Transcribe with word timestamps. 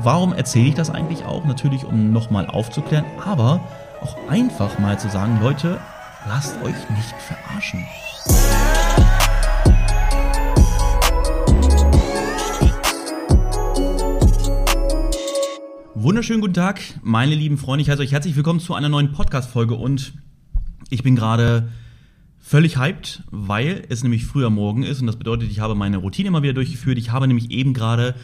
Warum 0.00 0.32
erzähle 0.32 0.68
ich 0.68 0.74
das 0.76 0.90
eigentlich 0.90 1.24
auch? 1.24 1.44
Natürlich, 1.44 1.84
um 1.84 2.12
nochmal 2.12 2.46
aufzuklären, 2.46 3.04
aber 3.24 3.60
auch 4.00 4.16
einfach 4.28 4.78
mal 4.78 4.96
zu 4.96 5.08
sagen, 5.08 5.40
Leute, 5.42 5.80
lasst 6.28 6.54
euch 6.62 6.76
nicht 6.90 7.14
verarschen. 7.20 7.84
Wunderschönen 15.96 16.42
guten 16.42 16.54
Tag, 16.54 16.80
meine 17.02 17.34
lieben 17.34 17.58
Freunde. 17.58 17.82
Ich 17.82 17.90
heiße 17.90 18.00
euch 18.00 18.12
herzlich 18.12 18.36
willkommen 18.36 18.60
zu 18.60 18.74
einer 18.74 18.88
neuen 18.88 19.10
Podcast-Folge 19.10 19.74
und 19.74 20.12
ich 20.90 21.02
bin 21.02 21.16
gerade 21.16 21.72
völlig 22.38 22.78
hyped, 22.78 23.24
weil 23.32 23.84
es 23.88 24.04
nämlich 24.04 24.26
früher 24.26 24.50
Morgen 24.50 24.84
ist 24.84 25.00
und 25.00 25.08
das 25.08 25.16
bedeutet, 25.16 25.50
ich 25.50 25.58
habe 25.58 25.74
meine 25.74 25.96
Routine 25.96 26.30
mal 26.30 26.42
wieder 26.42 26.54
durchgeführt. 26.54 26.98
Ich 26.98 27.10
habe 27.10 27.26
nämlich 27.26 27.50
eben 27.50 27.74
gerade, 27.74 28.14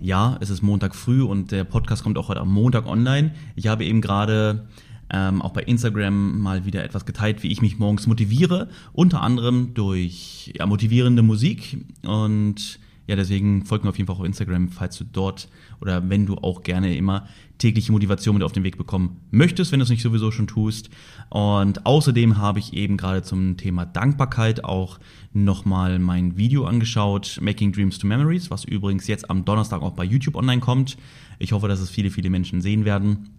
ja, 0.00 0.36
es 0.40 0.50
ist 0.50 0.62
Montag 0.62 0.94
früh 0.94 1.22
und 1.22 1.50
der 1.50 1.64
Podcast 1.64 2.02
kommt 2.02 2.18
auch 2.18 2.28
heute 2.28 2.40
am 2.40 2.52
Montag 2.52 2.86
online. 2.86 3.32
Ich 3.56 3.66
habe 3.66 3.84
eben 3.84 4.00
gerade 4.00 4.66
ähm, 5.10 5.42
auch 5.42 5.52
bei 5.52 5.62
Instagram 5.62 6.38
mal 6.38 6.64
wieder 6.64 6.84
etwas 6.84 7.06
geteilt, 7.06 7.42
wie 7.42 7.50
ich 7.50 7.62
mich 7.62 7.78
morgens 7.78 8.06
motiviere, 8.06 8.68
unter 8.92 9.22
anderem 9.22 9.74
durch 9.74 10.52
ja, 10.56 10.66
motivierende 10.66 11.22
Musik 11.22 11.84
und 12.04 12.78
ja, 13.08 13.16
deswegen 13.16 13.64
folgt 13.64 13.84
mir 13.84 13.90
auf 13.90 13.96
jeden 13.96 14.06
Fall 14.06 14.16
auf 14.16 14.24
Instagram, 14.24 14.68
falls 14.68 14.98
du 14.98 15.04
dort 15.04 15.48
oder 15.80 16.08
wenn 16.10 16.26
du 16.26 16.34
auch 16.36 16.62
gerne 16.62 16.94
immer 16.94 17.26
tägliche 17.56 17.90
Motivation 17.90 18.34
mit 18.34 18.44
auf 18.44 18.52
den 18.52 18.64
Weg 18.64 18.76
bekommen 18.76 19.22
möchtest, 19.30 19.72
wenn 19.72 19.80
du 19.80 19.84
es 19.84 19.90
nicht 19.90 20.02
sowieso 20.02 20.30
schon 20.30 20.46
tust. 20.46 20.90
Und 21.30 21.86
außerdem 21.86 22.36
habe 22.36 22.58
ich 22.58 22.74
eben 22.74 22.98
gerade 22.98 23.22
zum 23.22 23.56
Thema 23.56 23.86
Dankbarkeit 23.86 24.62
auch 24.62 25.00
nochmal 25.32 25.98
mein 25.98 26.36
Video 26.36 26.66
angeschaut, 26.66 27.38
Making 27.40 27.72
Dreams 27.72 27.98
to 27.98 28.06
Memories, 28.06 28.50
was 28.50 28.64
übrigens 28.64 29.06
jetzt 29.06 29.30
am 29.30 29.44
Donnerstag 29.46 29.80
auch 29.80 29.92
bei 29.92 30.04
YouTube 30.04 30.36
online 30.36 30.60
kommt. 30.60 30.98
Ich 31.38 31.52
hoffe, 31.52 31.66
dass 31.66 31.80
es 31.80 31.88
viele, 31.88 32.10
viele 32.10 32.28
Menschen 32.28 32.60
sehen 32.60 32.84
werden 32.84 33.30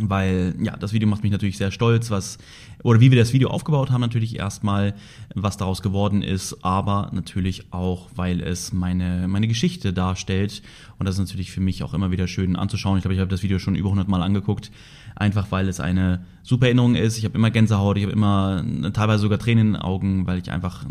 weil 0.00 0.54
ja, 0.60 0.76
das 0.76 0.92
Video 0.92 1.08
macht 1.08 1.22
mich 1.22 1.30
natürlich 1.30 1.56
sehr 1.56 1.70
stolz, 1.70 2.10
was 2.10 2.38
oder 2.82 3.00
wie 3.00 3.10
wir 3.10 3.18
das 3.18 3.32
Video 3.32 3.48
aufgebaut 3.48 3.90
haben 3.90 4.00
natürlich 4.00 4.38
erstmal, 4.38 4.94
was 5.34 5.56
daraus 5.56 5.82
geworden 5.82 6.22
ist, 6.22 6.64
aber 6.64 7.10
natürlich 7.12 7.72
auch, 7.72 8.08
weil 8.16 8.40
es 8.40 8.72
meine 8.72 9.28
meine 9.28 9.46
Geschichte 9.46 9.92
darstellt 9.92 10.62
und 10.98 11.06
das 11.06 11.14
ist 11.14 11.20
natürlich 11.20 11.52
für 11.52 11.60
mich 11.60 11.84
auch 11.84 11.94
immer 11.94 12.10
wieder 12.10 12.26
schön 12.26 12.56
anzuschauen. 12.56 12.98
Ich 12.98 13.02
glaube, 13.02 13.14
ich 13.14 13.20
habe 13.20 13.30
das 13.30 13.44
Video 13.44 13.60
schon 13.60 13.76
über 13.76 13.88
100 13.88 14.08
Mal 14.08 14.22
angeguckt, 14.22 14.72
einfach 15.14 15.52
weil 15.52 15.68
es 15.68 15.78
eine 15.78 16.24
super 16.42 16.66
Erinnerung 16.66 16.96
ist. 16.96 17.16
Ich 17.16 17.24
habe 17.24 17.36
immer 17.36 17.50
Gänsehaut, 17.50 17.96
ich 17.96 18.02
habe 18.02 18.12
immer 18.12 18.64
teilweise 18.92 19.22
sogar 19.22 19.38
Tränen 19.38 19.68
in 19.68 19.72
den 19.74 19.82
Augen, 19.82 20.26
weil 20.26 20.38
ich 20.38 20.50
einfach 20.50 20.84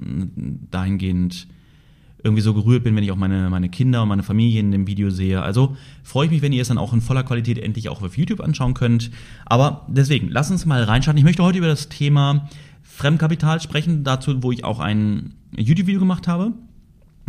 dahingehend 0.72 1.48
irgendwie 2.24 2.42
so 2.42 2.54
gerührt 2.54 2.84
bin, 2.84 2.96
wenn 2.96 3.04
ich 3.04 3.12
auch 3.12 3.18
meine, 3.18 3.50
meine 3.50 3.70
Kinder 3.70 4.02
und 4.02 4.10
meine 4.10 4.24
Familie 4.24 4.60
in 4.60 4.72
dem 4.72 4.88
Video 4.88 5.10
sehe. 5.10 5.42
Also 5.42 5.76
freue 6.04 6.26
ich 6.26 6.32
mich, 6.32 6.42
wenn 6.42 6.54
ihr 6.54 6.62
es 6.62 6.70
dann 6.70 6.78
auch 6.78 6.94
in 6.94 7.02
voller 7.02 7.24
Qualität 7.24 7.58
endlich 7.58 7.90
auch 7.90 8.02
auf 8.02 8.18
YouTube 8.18 8.40
anschauen 8.40 8.74
könnt. 8.74 9.12
Aber 9.46 9.86
deswegen, 9.90 10.30
lasst 10.30 10.50
uns 10.50 10.66
mal 10.66 10.84
reinschauen. 10.84 11.18
Ich 11.18 11.24
möchte 11.24 11.44
heute 11.44 11.58
über 11.58 11.68
das 11.68 11.90
Thema 11.90 12.50
Fremdkapital 12.82 13.62
sprechen, 13.62 14.04
dazu, 14.04 14.42
wo 14.42 14.52
ich 14.52 14.64
auch 14.64 14.80
ein 14.80 15.34
YouTube-Video 15.56 16.00
gemacht 16.00 16.28
habe. 16.28 16.54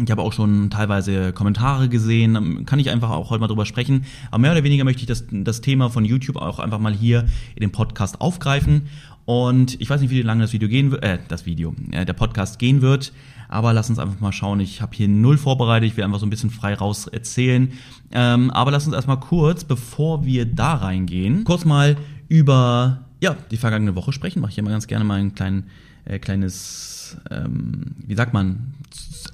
Ich 0.03 0.11
habe 0.11 0.23
auch 0.23 0.33
schon 0.33 0.71
teilweise 0.71 1.33
Kommentare 1.33 1.89
gesehen, 1.89 2.67
kann 2.67 2.81
ich 2.81 2.91
einfach 2.91 3.11
auch 3.11 3.31
heute 3.31 3.41
mal 3.41 3.47
drüber 3.47 3.65
sprechen. 3.65 4.05
Aber 4.31 4.39
mehr 4.39 4.51
oder 4.51 4.65
weniger 4.65 4.83
möchte 4.83 5.03
ich 5.03 5.07
das, 5.07 5.25
das 5.31 5.61
Thema 5.61 5.89
von 5.89 6.05
YouTube 6.05 6.37
auch 6.37 6.59
einfach 6.59 6.81
mal 6.81 6.93
hier 6.93 7.27
in 7.55 7.61
dem 7.61 7.71
Podcast 7.71 8.21
aufgreifen. 8.21 8.89
Und 9.25 9.81
ich 9.81 9.89
weiß 9.89 10.01
nicht, 10.01 10.11
wie 10.11 10.23
lange 10.23 10.43
das 10.43 10.53
Video 10.53 10.69
gehen 10.69 10.91
wird, 10.91 11.03
äh, 11.05 11.19
das 11.29 11.47
Video, 11.47 11.75
äh, 11.93 12.05
der 12.05 12.13
Podcast 12.13 12.59
gehen 12.59 12.83
wird. 12.83 13.13
Aber 13.49 13.73
lass 13.73 13.89
uns 13.89 13.99
einfach 13.99 14.21
mal 14.21 14.33
schauen. 14.33 14.61
Ich 14.61 14.83
habe 14.83 14.97
hier 14.97 15.07
null 15.07 15.39
vorbereitet. 15.39 15.89
Ich 15.89 15.97
will 15.97 16.05
einfach 16.05 16.19
so 16.19 16.27
ein 16.27 16.31
bisschen 16.31 16.51
frei 16.51 16.75
raus 16.75 17.07
erzählen. 17.07 17.73
Ähm, 18.11 18.51
aber 18.51 18.73
lass 18.73 18.87
uns 18.87 18.95
erstmal 18.95 19.21
kurz, 19.21 19.65
bevor 19.65 20.25
wir 20.25 20.45
da 20.45 20.75
reingehen, 20.75 21.45
kurz 21.45 21.65
mal 21.65 21.97
über 22.29 23.05
ja, 23.21 23.37
die 23.51 23.57
vergangene 23.57 23.95
Woche 23.95 24.13
sprechen. 24.13 24.41
Mache 24.41 24.51
ich 24.51 24.59
immer 24.59 24.71
ganz 24.71 24.87
gerne 24.87 25.05
mal 25.05 25.21
ein 25.21 25.35
klein, 25.35 25.65
äh, 26.05 26.19
kleines, 26.19 27.04
ähm, 27.31 27.97
wie 28.07 28.15
sagt 28.15 28.33
man, 28.33 28.75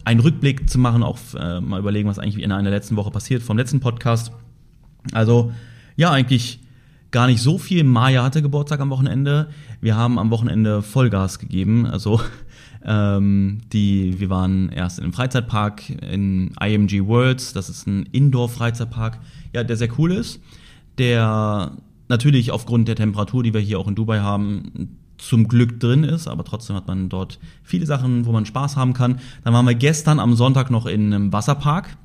einen 0.04 0.20
Rückblick 0.20 0.68
zu 0.68 0.78
machen, 0.78 1.02
auch 1.02 1.18
äh, 1.38 1.60
mal 1.60 1.80
überlegen, 1.80 2.08
was 2.08 2.18
eigentlich 2.18 2.42
in 2.42 2.52
einer 2.52 2.70
letzten 2.70 2.96
Woche 2.96 3.10
passiert 3.10 3.42
vom 3.42 3.58
letzten 3.58 3.80
Podcast. 3.80 4.32
Also, 5.12 5.52
ja, 5.96 6.10
eigentlich 6.10 6.60
gar 7.10 7.26
nicht 7.26 7.42
so 7.42 7.58
viel. 7.58 7.84
Maya 7.84 8.22
hatte 8.22 8.42
Geburtstag 8.42 8.80
am 8.80 8.90
Wochenende. 8.90 9.48
Wir 9.80 9.96
haben 9.96 10.18
am 10.18 10.30
Wochenende 10.30 10.82
Vollgas 10.82 11.38
gegeben. 11.38 11.86
Also 11.86 12.20
ähm, 12.84 13.58
die, 13.72 14.20
wir 14.20 14.30
waren 14.30 14.70
erst 14.70 14.98
in 14.98 15.04
einem 15.04 15.12
Freizeitpark 15.12 15.90
in 15.90 16.52
IMG 16.60 17.06
Worlds, 17.06 17.52
das 17.52 17.68
ist 17.68 17.86
ein 17.86 18.04
Indoor-Freizeitpark, 18.12 19.18
ja, 19.54 19.64
der 19.64 19.76
sehr 19.76 19.88
cool 19.98 20.12
ist, 20.12 20.40
der 20.98 21.72
natürlich 22.08 22.50
aufgrund 22.50 22.88
der 22.88 22.96
Temperatur, 22.96 23.42
die 23.42 23.54
wir 23.54 23.60
hier 23.60 23.78
auch 23.78 23.88
in 23.88 23.94
Dubai 23.94 24.20
haben, 24.20 24.98
zum 25.20 25.48
Glück 25.48 25.80
drin 25.80 26.04
ist, 26.04 26.28
aber 26.28 26.44
trotzdem 26.44 26.76
hat 26.76 26.86
man 26.86 27.08
dort 27.08 27.38
viele 27.62 27.86
Sachen, 27.86 28.26
wo 28.26 28.32
man 28.32 28.46
Spaß 28.46 28.76
haben 28.76 28.92
kann. 28.92 29.20
Dann 29.44 29.54
waren 29.54 29.66
wir 29.66 29.74
gestern 29.74 30.18
am 30.18 30.34
Sonntag 30.34 30.70
noch 30.70 30.86
in 30.86 31.12
einem 31.12 31.32
Wasserpark, 31.32 31.96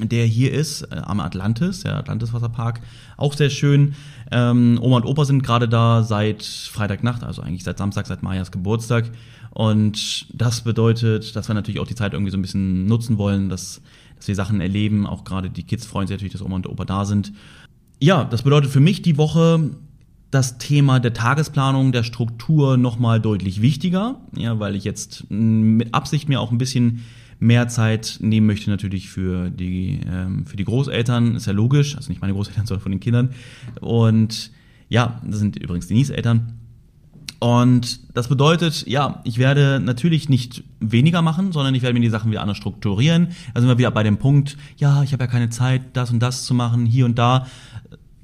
der 0.00 0.24
hier 0.24 0.52
ist, 0.52 0.82
äh, 0.82 0.96
am 0.96 1.20
Atlantis, 1.20 1.80
der 1.80 1.96
Atlantis 1.96 2.32
Wasserpark, 2.32 2.80
auch 3.16 3.34
sehr 3.34 3.50
schön. 3.50 3.94
Ähm, 4.30 4.78
Oma 4.80 4.96
und 4.96 5.04
Opa 5.04 5.24
sind 5.24 5.42
gerade 5.42 5.68
da 5.68 6.02
seit 6.02 6.42
Freitagnacht, 6.42 7.22
also 7.22 7.42
eigentlich 7.42 7.64
seit 7.64 7.78
Samstag, 7.78 8.06
seit 8.06 8.22
Mayas 8.22 8.50
Geburtstag. 8.50 9.10
Und 9.50 10.26
das 10.32 10.62
bedeutet, 10.62 11.36
dass 11.36 11.48
wir 11.48 11.54
natürlich 11.54 11.80
auch 11.80 11.86
die 11.86 11.94
Zeit 11.94 12.14
irgendwie 12.14 12.30
so 12.30 12.38
ein 12.38 12.42
bisschen 12.42 12.86
nutzen 12.86 13.18
wollen, 13.18 13.50
dass, 13.50 13.82
dass 14.16 14.26
wir 14.26 14.34
Sachen 14.34 14.62
erleben. 14.62 15.06
Auch 15.06 15.24
gerade 15.24 15.50
die 15.50 15.64
Kids 15.64 15.84
freuen 15.84 16.06
sich 16.06 16.14
natürlich, 16.14 16.32
dass 16.32 16.42
Oma 16.42 16.56
und 16.56 16.66
Opa 16.66 16.86
da 16.86 17.04
sind. 17.04 17.32
Ja, 18.00 18.24
das 18.24 18.42
bedeutet 18.42 18.70
für 18.70 18.80
mich 18.80 19.02
die 19.02 19.18
Woche 19.18 19.70
das 20.32 20.56
Thema 20.56 20.98
der 20.98 21.12
Tagesplanung, 21.12 21.92
der 21.92 22.02
Struktur 22.02 22.78
nochmal 22.78 23.20
deutlich 23.20 23.60
wichtiger, 23.60 24.16
ja, 24.34 24.58
weil 24.58 24.74
ich 24.74 24.82
jetzt 24.82 25.30
mit 25.30 25.92
Absicht 25.92 26.28
mir 26.28 26.40
auch 26.40 26.50
ein 26.50 26.58
bisschen 26.58 27.04
mehr 27.38 27.68
Zeit 27.68 28.16
nehmen 28.20 28.46
möchte 28.46 28.70
natürlich 28.70 29.10
für 29.10 29.50
die, 29.50 30.00
ähm, 30.10 30.46
für 30.46 30.56
die 30.56 30.64
Großeltern, 30.64 31.36
ist 31.36 31.46
ja 31.46 31.52
logisch, 31.52 31.96
also 31.96 32.08
nicht 32.08 32.22
meine 32.22 32.32
Großeltern, 32.32 32.66
sondern 32.66 32.82
von 32.82 32.92
den 32.92 33.00
Kindern. 33.00 33.30
Und 33.80 34.50
ja, 34.88 35.20
das 35.22 35.38
sind 35.38 35.56
übrigens 35.56 35.86
die 35.88 35.94
Nieseltern. 35.94 36.54
Und 37.38 38.16
das 38.16 38.28
bedeutet, 38.28 38.86
ja, 38.86 39.20
ich 39.24 39.36
werde 39.36 39.80
natürlich 39.84 40.28
nicht 40.28 40.62
weniger 40.80 41.20
machen, 41.20 41.52
sondern 41.52 41.74
ich 41.74 41.82
werde 41.82 41.94
mir 41.94 42.00
die 42.00 42.08
Sachen 42.08 42.30
wieder 42.30 42.40
anders 42.40 42.56
strukturieren. 42.56 43.28
Da 43.52 43.60
sind 43.60 43.68
wir 43.68 43.78
wieder 43.78 43.90
bei 43.90 44.04
dem 44.04 44.16
Punkt, 44.16 44.56
ja, 44.76 45.02
ich 45.02 45.12
habe 45.12 45.24
ja 45.24 45.28
keine 45.28 45.50
Zeit, 45.50 45.82
das 45.92 46.10
und 46.10 46.20
das 46.20 46.44
zu 46.44 46.54
machen, 46.54 46.86
hier 46.86 47.04
und 47.04 47.18
da. 47.18 47.48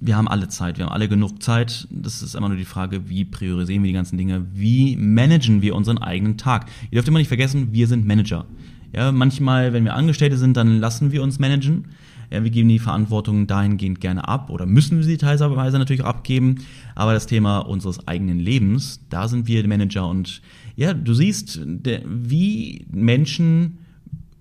Wir 0.00 0.16
haben 0.16 0.28
alle 0.28 0.48
Zeit, 0.48 0.78
wir 0.78 0.86
haben 0.86 0.92
alle 0.92 1.08
genug 1.08 1.42
Zeit. 1.42 1.88
Das 1.90 2.22
ist 2.22 2.34
immer 2.34 2.48
nur 2.48 2.56
die 2.56 2.64
Frage, 2.64 3.08
wie 3.08 3.24
priorisieren 3.24 3.82
wir 3.82 3.88
die 3.88 3.94
ganzen 3.94 4.16
Dinge, 4.16 4.46
wie 4.54 4.96
managen 4.96 5.60
wir 5.60 5.74
unseren 5.74 5.98
eigenen 5.98 6.36
Tag. 6.36 6.66
Ihr 6.84 6.96
dürft 6.96 7.08
immer 7.08 7.18
nicht 7.18 7.28
vergessen, 7.28 7.72
wir 7.72 7.88
sind 7.88 8.06
Manager. 8.06 8.46
Ja, 8.94 9.10
manchmal, 9.10 9.72
wenn 9.72 9.84
wir 9.84 9.94
Angestellte 9.94 10.36
sind, 10.36 10.56
dann 10.56 10.78
lassen 10.78 11.10
wir 11.10 11.22
uns 11.22 11.38
managen. 11.38 11.86
Ja, 12.30 12.44
wir 12.44 12.50
geben 12.50 12.68
die 12.68 12.78
Verantwortung 12.78 13.46
dahingehend 13.46 14.00
gerne 14.00 14.28
ab 14.28 14.50
oder 14.50 14.66
müssen 14.66 14.98
wir 14.98 15.04
sie 15.04 15.16
teilweise 15.16 15.78
natürlich 15.78 16.02
auch 16.02 16.08
abgeben. 16.08 16.56
Aber 16.94 17.12
das 17.12 17.26
Thema 17.26 17.58
unseres 17.58 18.06
eigenen 18.06 18.38
Lebens, 18.38 19.00
da 19.10 19.28
sind 19.28 19.48
wir 19.48 19.66
Manager 19.66 20.06
und 20.08 20.42
ja, 20.76 20.94
du 20.94 21.12
siehst, 21.12 21.60
wie 22.06 22.86
Menschen 22.92 23.78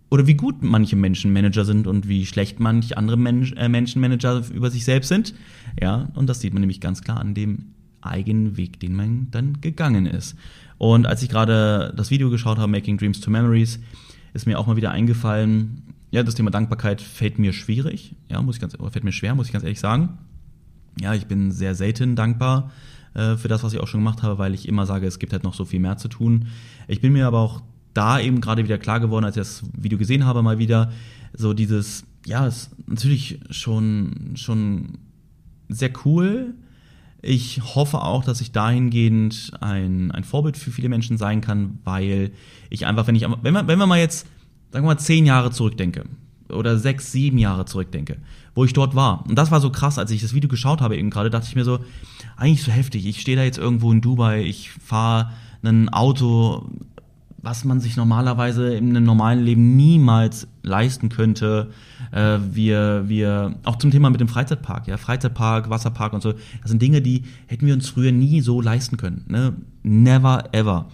oder 0.10 0.28
wie 0.28 0.36
gut 0.36 0.64
manche 0.64 0.96
Menschen 0.96 1.34
Manager 1.34 1.66
sind 1.66 1.88
und 1.88 2.08
wie 2.08 2.26
schlecht 2.26 2.60
manche 2.60 2.98
andere 2.98 3.18
Mensch, 3.18 3.54
äh, 3.54 3.68
Menschen 3.68 4.02
Manager 4.02 4.44
über 4.54 4.70
sich 4.70 4.86
selbst 4.86 5.10
sind. 5.10 5.34
Ja, 5.82 6.10
und 6.16 6.28
das 6.28 6.40
sieht 6.40 6.54
man 6.54 6.62
nämlich 6.62 6.82
ganz 6.82 7.02
klar 7.02 7.20
an 7.20 7.34
dem 7.34 7.74
eigenen 8.02 8.58
Weg, 8.58 8.80
den 8.80 8.94
man 8.94 9.28
dann 9.32 9.60
gegangen 9.60 10.06
ist. 10.06 10.36
Und 10.78 11.08
als 11.08 11.24
ich 11.24 11.30
gerade 11.30 11.94
das 11.96 12.12
Video 12.12 12.30
geschaut 12.30 12.58
habe, 12.58 12.72
Making 12.72 12.98
Dreams 12.98 13.20
to 13.20 13.30
Memories, 13.32 13.80
ist 14.34 14.46
mir 14.46 14.60
auch 14.60 14.68
mal 14.68 14.76
wieder 14.76 14.92
eingefallen, 14.92 15.84
ja, 16.12 16.24
das 16.24 16.36
Thema 16.36 16.52
Dankbarkeit 16.52 17.02
fällt 17.02 17.38
mir 17.38 17.52
schwierig, 17.52 18.16
ja, 18.30 18.42
muss 18.42 18.56
ich 18.56 18.62
ganz, 18.62 18.78
fällt 18.92 19.04
mir 19.04 19.12
schwer, 19.12 19.36
muss 19.36 19.48
ich 19.48 19.54
ganz 19.54 19.64
ehrlich 19.64 19.80
sagen. 19.80 20.18
Ja, 21.00 21.14
ich 21.14 21.26
bin 21.28 21.52
sehr 21.52 21.76
selten 21.76 22.16
dankbar 22.16 22.72
äh, 23.14 23.36
für 23.36 23.48
das, 23.48 23.64
was 23.64 23.74
ich 23.74 23.80
auch 23.80 23.88
schon 23.88 24.00
gemacht 24.00 24.24
habe, 24.24 24.38
weil 24.38 24.54
ich 24.54 24.68
immer 24.68 24.86
sage, 24.86 25.06
es 25.06 25.20
gibt 25.20 25.34
halt 25.34 25.44
noch 25.44 25.54
so 25.54 25.66
viel 25.66 25.80
mehr 25.80 25.98
zu 25.98 26.08
tun. 26.08 26.48
Ich 26.88 27.02
bin 27.02 27.14
mir 27.14 27.28
aber 27.28 27.40
auch 27.40 27.62
da 27.98 28.20
eben 28.20 28.42
gerade 28.42 28.64
wieder 28.64 28.78
klar 28.78 29.00
geworden, 29.00 29.26
als 29.26 29.36
ich 29.36 29.42
das 29.42 29.64
Video 29.76 29.98
gesehen 29.98 30.26
habe, 30.26 30.44
mal 30.44 30.60
wieder, 30.60 30.92
so 31.34 31.54
dieses, 31.54 32.06
ja, 32.26 32.48
ist 32.48 32.72
natürlich 32.88 33.40
schon, 33.50 34.34
schon 34.36 35.00
sehr 35.70 35.92
cool. 36.06 36.54
Ich 37.22 37.62
hoffe 37.76 38.02
auch, 38.02 38.24
dass 38.24 38.42
ich 38.42 38.52
dahingehend 38.52 39.52
ein, 39.60 40.12
ein 40.12 40.24
Vorbild 40.24 40.56
für 40.56 40.72
viele 40.72 40.90
Menschen 40.90 41.18
sein 41.18 41.42
kann, 41.42 41.80
weil 41.84 42.32
ich 42.70 42.86
einfach, 42.86 43.08
wenn 43.08 43.16
ich, 43.16 43.24
wenn 43.24 43.54
wir, 43.54 43.68
wenn 43.68 43.80
wir 43.80 43.88
mal 43.88 44.00
jetzt 44.00 44.28
sagen 44.72 44.86
wir 44.86 44.94
mal, 44.94 45.00
zehn 45.00 45.26
Jahre 45.26 45.52
zurückdenke 45.52 46.06
oder 46.50 46.78
sechs, 46.78 47.12
sieben 47.12 47.38
Jahre 47.38 47.66
zurückdenke, 47.66 48.18
wo 48.56 48.64
ich 48.64 48.74
dort 48.74 48.96
war. 48.96 49.26
Und 49.28 49.36
das 49.36 49.52
war 49.52 49.60
so 49.60 49.70
krass, 49.70 49.98
als 49.98 50.12
ich 50.12 50.22
das 50.22 50.34
Video 50.34 50.50
geschaut 50.50 50.82
habe 50.82 50.98
eben 50.98 51.10
gerade, 51.10 51.30
dachte 51.30 51.48
ich 51.48 51.56
mir 51.56 51.66
so, 51.66 51.80
eigentlich 52.36 52.64
so 52.64 52.72
heftig. 52.72 53.06
Ich 53.06 53.22
stehe 53.22 53.38
da 53.38 53.44
jetzt 53.44 53.58
irgendwo 53.58 53.92
in 53.92 54.02
Dubai, 54.02 54.44
ich 54.44 54.72
fahre 54.72 55.32
ein 55.64 55.90
Auto 55.90 56.70
was 57.38 57.64
man 57.66 57.80
sich 57.80 57.96
normalerweise 57.96 58.74
in 58.74 58.90
einem 58.90 59.06
normalen 59.06 59.44
Leben 59.44 59.76
niemals 59.76 60.48
leisten 60.64 61.10
könnte. 61.10 61.70
Äh, 62.12 62.40
wir, 62.52 63.04
wir, 63.08 63.56
auch 63.64 63.78
zum 63.78 63.92
Thema 63.92 64.10
mit 64.10 64.20
dem 64.20 64.28
Freizeitpark, 64.28 64.88
ja, 64.88 64.98
Freizeitpark, 64.98 65.70
Wasserpark 65.70 66.14
und 66.14 66.22
so, 66.22 66.34
das 66.34 66.70
sind 66.70 66.82
Dinge, 66.82 67.02
die 67.02 67.24
hätten 67.46 67.66
wir 67.66 67.74
uns 67.74 67.90
früher 67.90 68.12
nie 68.12 68.42
so 68.42 68.62
leisten 68.62 68.98
können. 68.98 69.26
Ne? 69.28 69.54
Never 69.84 70.46
ever. 70.52 70.88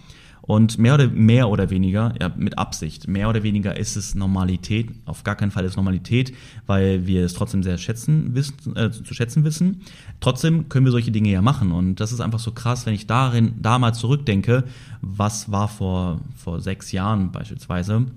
Und 0.45 0.78
mehr 0.78 0.95
oder 0.95 1.07
mehr 1.07 1.48
oder 1.48 1.69
weniger, 1.69 2.13
ja, 2.19 2.30
mit 2.36 2.57
Absicht, 2.57 3.07
mehr 3.07 3.30
oder 3.30 3.44
weniger 3.44 3.78
ist 3.78 3.95
es 3.95 4.13
Normalität. 4.13 4.90
Auf 5.06 5.24
gar 5.24 5.36
keinen 5.36 5.51
Fall 5.51 5.63
ist 5.63 5.78
Normalität, 5.78 6.34
weil 6.66 7.07
wir 7.07 7.24
es 7.24 7.34
trotzdem 7.34 7.63
sehr 7.63 7.78
schätzen 7.78 8.36
wissen, 8.36 8.75
äh, 8.75 8.92
zu 8.92 9.13
schätzen 9.13 9.45
wissen. 9.45 9.84
Trotzdem 10.19 10.68
können 10.68 10.84
wir 10.84 10.92
solche 10.92 11.12
Dinge 11.12 11.31
ja 11.31 11.42
machen. 11.42 11.72
Und 11.72 12.01
das 12.01 12.12
ist 12.12 12.19
einfach 12.19 12.40
so 12.40 12.51
krass, 12.51 12.86
wenn 12.86 12.94
ich 12.94 13.07
darin 13.07 13.54
da 13.62 13.80
mal 13.80 13.94
zurückdenke, 13.94 14.66
was 15.00 15.50
war 15.50 15.69
vor, 15.69 16.19
vor 16.36 16.60
sechs 16.60 16.92
Jahren 16.92 17.31
beispielsweise, 17.31 18.07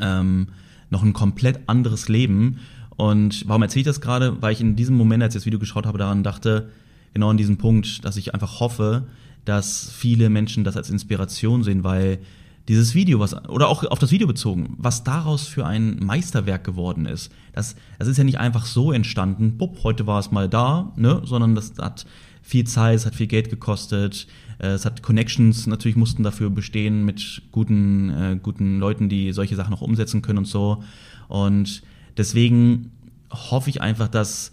ähm, 0.00 0.46
noch 0.88 1.02
ein 1.02 1.12
komplett 1.12 1.60
anderes 1.66 2.08
Leben. 2.08 2.60
Und 2.96 3.46
warum 3.46 3.60
erzähle 3.60 3.80
ich 3.80 3.86
das 3.86 4.00
gerade? 4.00 4.40
Weil 4.40 4.54
ich 4.54 4.62
in 4.62 4.74
diesem 4.74 4.96
Moment, 4.96 5.22
als 5.22 5.34
ich 5.34 5.40
das 5.40 5.46
Video 5.46 5.58
geschaut 5.58 5.84
habe, 5.84 5.98
daran 5.98 6.22
dachte, 6.22 6.70
genau 7.12 7.28
an 7.28 7.36
diesem 7.36 7.58
Punkt, 7.58 8.06
dass 8.06 8.16
ich 8.16 8.32
einfach 8.32 8.58
hoffe, 8.58 9.06
dass 9.46 9.90
viele 9.90 10.28
Menschen 10.28 10.64
das 10.64 10.76
als 10.76 10.90
Inspiration 10.90 11.64
sehen, 11.64 11.82
weil 11.82 12.18
dieses 12.68 12.94
Video, 12.94 13.20
was, 13.20 13.32
oder 13.48 13.68
auch 13.68 13.84
auf 13.84 14.00
das 14.00 14.10
Video 14.10 14.26
bezogen, 14.26 14.74
was 14.76 15.04
daraus 15.04 15.46
für 15.46 15.64
ein 15.64 15.98
Meisterwerk 16.00 16.64
geworden 16.64 17.06
ist, 17.06 17.30
das, 17.52 17.76
das 17.98 18.08
ist 18.08 18.16
ja 18.18 18.24
nicht 18.24 18.40
einfach 18.40 18.66
so 18.66 18.92
entstanden, 18.92 19.56
bupp, 19.56 19.84
heute 19.84 20.06
war 20.06 20.18
es 20.18 20.32
mal 20.32 20.48
da, 20.48 20.92
ne, 20.96 21.22
sondern 21.24 21.54
das 21.54 21.74
hat 21.78 22.06
viel 22.42 22.66
Zeit, 22.66 22.96
es 22.96 23.06
hat 23.06 23.14
viel 23.14 23.28
Geld 23.28 23.50
gekostet, 23.50 24.26
äh, 24.58 24.68
es 24.68 24.84
hat 24.84 25.02
Connections, 25.02 25.66
natürlich 25.66 25.96
mussten 25.96 26.24
dafür 26.24 26.50
bestehen 26.50 27.04
mit 27.04 27.42
guten, 27.52 28.10
äh, 28.10 28.38
guten 28.42 28.80
Leuten, 28.80 29.08
die 29.08 29.32
solche 29.32 29.54
Sachen 29.54 29.74
auch 29.74 29.82
umsetzen 29.82 30.22
können 30.22 30.38
und 30.38 30.48
so. 30.48 30.82
Und 31.28 31.82
deswegen 32.16 32.90
hoffe 33.30 33.70
ich 33.70 33.80
einfach, 33.80 34.08
dass, 34.08 34.52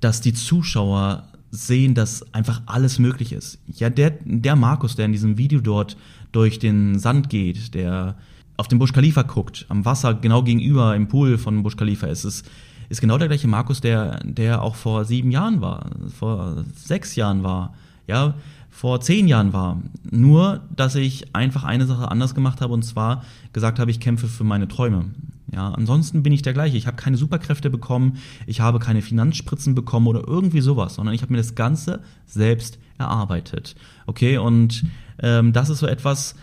dass 0.00 0.20
die 0.20 0.34
Zuschauer 0.34 1.28
sehen, 1.50 1.94
dass 1.94 2.34
einfach 2.34 2.62
alles 2.66 2.98
möglich 2.98 3.32
ist. 3.32 3.58
Ja, 3.66 3.90
der, 3.90 4.10
der 4.24 4.56
Markus, 4.56 4.96
der 4.96 5.06
in 5.06 5.12
diesem 5.12 5.38
Video 5.38 5.60
dort 5.60 5.96
durch 6.32 6.58
den 6.58 6.98
Sand 6.98 7.30
geht, 7.30 7.74
der 7.74 8.16
auf 8.56 8.68
den 8.68 8.78
Busch 8.78 8.92
Khalifa 8.92 9.22
guckt, 9.22 9.66
am 9.68 9.84
Wasser 9.84 10.14
genau 10.14 10.42
gegenüber 10.42 10.94
im 10.94 11.08
Pool 11.08 11.38
von 11.38 11.62
Busch 11.62 11.76
Khalifa 11.76 12.06
ist 12.08 12.24
es, 12.24 12.42
ist 12.88 13.00
genau 13.00 13.18
der 13.18 13.28
gleiche 13.28 13.48
Markus, 13.48 13.80
der, 13.80 14.20
der 14.24 14.62
auch 14.62 14.74
vor 14.74 15.04
sieben 15.04 15.30
Jahren 15.30 15.60
war, 15.60 15.90
vor 16.18 16.64
sechs 16.74 17.16
Jahren 17.16 17.42
war, 17.42 17.74
ja, 18.06 18.34
vor 18.70 19.00
zehn 19.00 19.28
Jahren 19.28 19.52
war. 19.52 19.82
Nur, 20.10 20.60
dass 20.74 20.94
ich 20.94 21.34
einfach 21.34 21.64
eine 21.64 21.86
Sache 21.86 22.10
anders 22.10 22.34
gemacht 22.34 22.60
habe 22.60 22.72
und 22.74 22.82
zwar 22.82 23.24
gesagt 23.52 23.78
habe, 23.78 23.90
ich 23.90 24.00
kämpfe 24.00 24.28
für 24.28 24.44
meine 24.44 24.68
Träume. 24.68 25.06
Ja, 25.52 25.72
ansonsten 25.72 26.22
bin 26.22 26.32
ich 26.32 26.42
der 26.42 26.52
gleiche. 26.52 26.76
Ich 26.76 26.86
habe 26.86 26.96
keine 26.96 27.16
Superkräfte 27.16 27.70
bekommen, 27.70 28.18
ich 28.46 28.60
habe 28.60 28.78
keine 28.78 29.02
Finanzspritzen 29.02 29.74
bekommen 29.74 30.06
oder 30.06 30.26
irgendwie 30.26 30.60
sowas, 30.60 30.94
sondern 30.94 31.14
ich 31.14 31.22
habe 31.22 31.32
mir 31.32 31.38
das 31.38 31.54
Ganze 31.54 32.02
selbst 32.26 32.78
erarbeitet. 32.98 33.74
Okay, 34.06 34.38
und 34.38 34.84
ähm, 35.20 35.52
das 35.52 35.70
ist 35.70 35.78
so 35.78 35.86
etwas, 35.86 36.34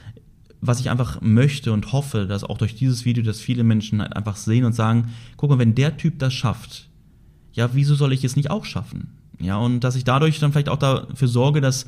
was 0.61 0.79
ich 0.79 0.89
einfach 0.89 1.21
möchte 1.21 1.71
und 1.71 1.91
hoffe, 1.91 2.25
dass 2.25 2.43
auch 2.43 2.57
durch 2.57 2.75
dieses 2.75 3.05
Video, 3.05 3.23
dass 3.23 3.39
viele 3.39 3.63
Menschen 3.63 4.01
halt 4.01 4.15
einfach 4.15 4.35
sehen 4.35 4.65
und 4.65 4.73
sagen, 4.73 5.11
guck 5.37 5.51
mal, 5.51 5.59
wenn 5.59 5.75
der 5.75 5.97
Typ 5.97 6.17
das 6.19 6.33
schafft, 6.33 6.89
ja, 7.53 7.69
wieso 7.73 7.95
soll 7.95 8.13
ich 8.13 8.23
es 8.23 8.35
nicht 8.35 8.49
auch 8.49 8.65
schaffen? 8.65 9.13
Ja, 9.39 9.57
und 9.57 9.81
dass 9.81 9.95
ich 9.95 10.03
dadurch 10.03 10.39
dann 10.39 10.51
vielleicht 10.51 10.69
auch 10.69 10.79
dafür 10.79 11.27
sorge, 11.27 11.61
dass 11.61 11.87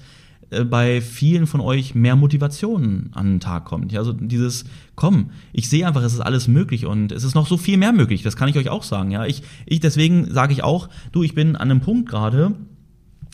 bei 0.50 1.02
vielen 1.02 1.46
von 1.46 1.60
euch 1.60 1.94
mehr 1.94 2.16
Motivation 2.16 3.10
an 3.14 3.26
den 3.26 3.40
Tag 3.40 3.66
kommt. 3.66 3.96
Also 3.98 4.14
dieses, 4.14 4.64
komm, 4.96 5.32
ich 5.52 5.70
sehe 5.70 5.86
einfach, 5.86 6.04
es 6.04 6.14
ist 6.14 6.22
alles 6.22 6.48
möglich 6.48 6.86
und 6.86 7.12
es 7.12 7.24
ist 7.24 7.36
noch 7.36 7.48
so 7.48 7.58
viel 7.58 7.78
mehr 7.78 7.92
möglich, 7.92 8.24
das 8.24 8.38
kann 8.38 8.48
ich 8.48 8.58
euch 8.58 8.70
auch 8.70 8.84
sagen. 8.84 9.12
Ja, 9.12 9.26
ich, 9.26 9.44
ich 9.66 9.82
deswegen 9.82 10.32
sage 10.32 10.54
ich 10.54 10.64
auch, 10.64 10.90
du, 11.12 11.24
ich 11.24 11.36
bin 11.36 11.56
an 11.56 11.70
einem 11.70 11.82
Punkt 11.82 12.10
gerade, 12.10 12.54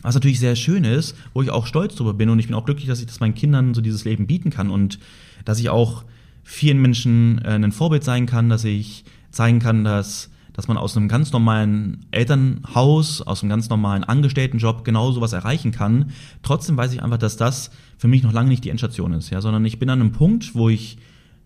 was 0.01 0.15
natürlich 0.15 0.39
sehr 0.39 0.55
schön 0.55 0.83
ist, 0.83 1.15
wo 1.33 1.41
ich 1.43 1.51
auch 1.51 1.67
stolz 1.67 1.95
drüber 1.95 2.13
bin 2.13 2.29
und 2.29 2.39
ich 2.39 2.47
bin 2.47 2.55
auch 2.55 2.65
glücklich, 2.65 2.87
dass 2.87 2.99
ich 2.99 3.05
das 3.05 3.19
meinen 3.19 3.35
Kindern 3.35 3.73
so 3.73 3.81
dieses 3.81 4.05
Leben 4.05 4.25
bieten 4.25 4.49
kann 4.49 4.69
und 4.69 4.99
dass 5.45 5.59
ich 5.59 5.69
auch 5.69 6.03
vielen 6.43 6.81
Menschen 6.81 7.39
äh, 7.45 7.51
ein 7.51 7.71
Vorbild 7.71 8.03
sein 8.03 8.25
kann, 8.25 8.49
dass 8.49 8.63
ich 8.65 9.05
zeigen 9.31 9.59
kann, 9.59 9.83
dass 9.83 10.29
dass 10.53 10.67
man 10.67 10.77
aus 10.77 10.95
einem 10.95 11.07
ganz 11.07 11.31
normalen 11.31 12.05
Elternhaus, 12.11 13.21
aus 13.21 13.41
einem 13.41 13.49
ganz 13.49 13.69
normalen 13.69 14.03
Angestelltenjob 14.03 14.85
genau 14.85 15.11
sowas 15.11 15.33
erreichen 15.33 15.71
kann. 15.71 16.11
Trotzdem 16.43 16.77
weiß 16.77 16.93
ich 16.93 17.03
einfach, 17.03 17.17
dass 17.17 17.37
das 17.37 17.71
für 17.97 18.07
mich 18.07 18.23
noch 18.23 18.33
lange 18.33 18.49
nicht 18.49 18.63
die 18.63 18.69
Endstation 18.69 19.13
ist, 19.13 19.31
ja, 19.31 19.41
sondern 19.41 19.65
ich 19.65 19.79
bin 19.79 19.89
an 19.89 19.99
einem 19.99 20.11
Punkt, 20.11 20.55
wo 20.55 20.69
ich, 20.69 20.97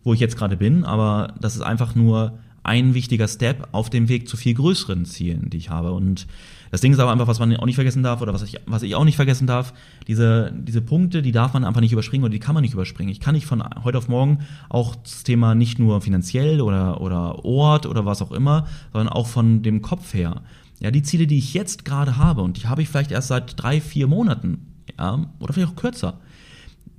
wo 0.04 0.14
ich 0.14 0.20
jetzt 0.20 0.38
gerade 0.38 0.58
bin, 0.58 0.84
aber 0.84 1.34
das 1.40 1.56
ist 1.56 1.62
einfach 1.62 1.96
nur 1.96 2.38
ein 2.64 2.94
wichtiger 2.94 3.28
Step 3.30 3.70
auf 3.72 3.90
dem 3.90 4.10
Weg 4.10 4.28
zu 4.28 4.36
viel 4.36 4.54
größeren 4.54 5.06
Zielen, 5.06 5.50
die 5.50 5.58
ich 5.58 5.70
habe. 5.70 5.94
Und 5.94 6.28
das 6.72 6.82
Ding 6.82 6.94
ist 6.94 7.00
aber 7.00 7.12
einfach, 7.12 7.28
was 7.28 7.40
man 7.40 7.56
auch 7.58 7.66
nicht 7.66 7.76
vergessen 7.76 8.04
darf 8.04 8.22
oder 8.22 8.34
was 8.34 8.44
ich, 8.44 8.60
was 8.66 8.84
ich 8.84 8.96
auch 8.96 9.06
nicht 9.06 9.16
vergessen 9.16 9.48
darf, 9.48 9.74
diese, 10.08 10.54
diese 10.56 10.82
Punkte, 10.82 11.22
die 11.22 11.32
darf 11.32 11.54
man 11.54 11.64
einfach 11.64 11.82
nicht 11.82 11.94
überspringen 11.94 12.24
oder 12.24 12.32
die 12.32 12.40
kann 12.40 12.54
man 12.54 12.62
nicht 12.62 12.74
überspringen. 12.74 13.12
Ich 13.12 13.20
kann 13.20 13.36
nicht 13.36 13.46
von 13.46 13.64
heute 13.84 13.98
auf 13.98 14.08
morgen 14.08 14.40
auch 14.70 14.96
das 14.96 15.24
Thema 15.24 15.56
nicht 15.56 15.80
nur 15.80 16.02
finanziell 16.02 16.62
oder, 16.62 17.02
oder 17.02 17.46
Ort 17.46 17.86
oder 17.86 18.06
was 18.06 18.22
auch 18.22 18.32
immer, 18.32 18.68
sondern 18.92 19.10
auch 19.10 19.28
von 19.28 19.62
dem 19.64 19.82
Kopf 19.82 20.14
her. 20.14 20.42
Ja, 20.80 20.92
die 20.92 21.02
Ziele, 21.04 21.26
die 21.26 21.38
ich 21.38 21.54
jetzt 21.54 21.86
gerade 21.86 22.18
habe 22.18 22.42
und 22.42 22.62
die 22.62 22.68
habe 22.68 22.82
ich 22.82 22.90
vielleicht 22.90 23.12
erst 23.12 23.30
seit 23.30 23.62
drei, 23.62 23.82
vier 23.82 24.08
Monaten, 24.08 24.68
ja, 24.98 25.26
oder 25.40 25.54
vielleicht 25.54 25.72
auch 25.72 25.76
kürzer. 25.76 26.20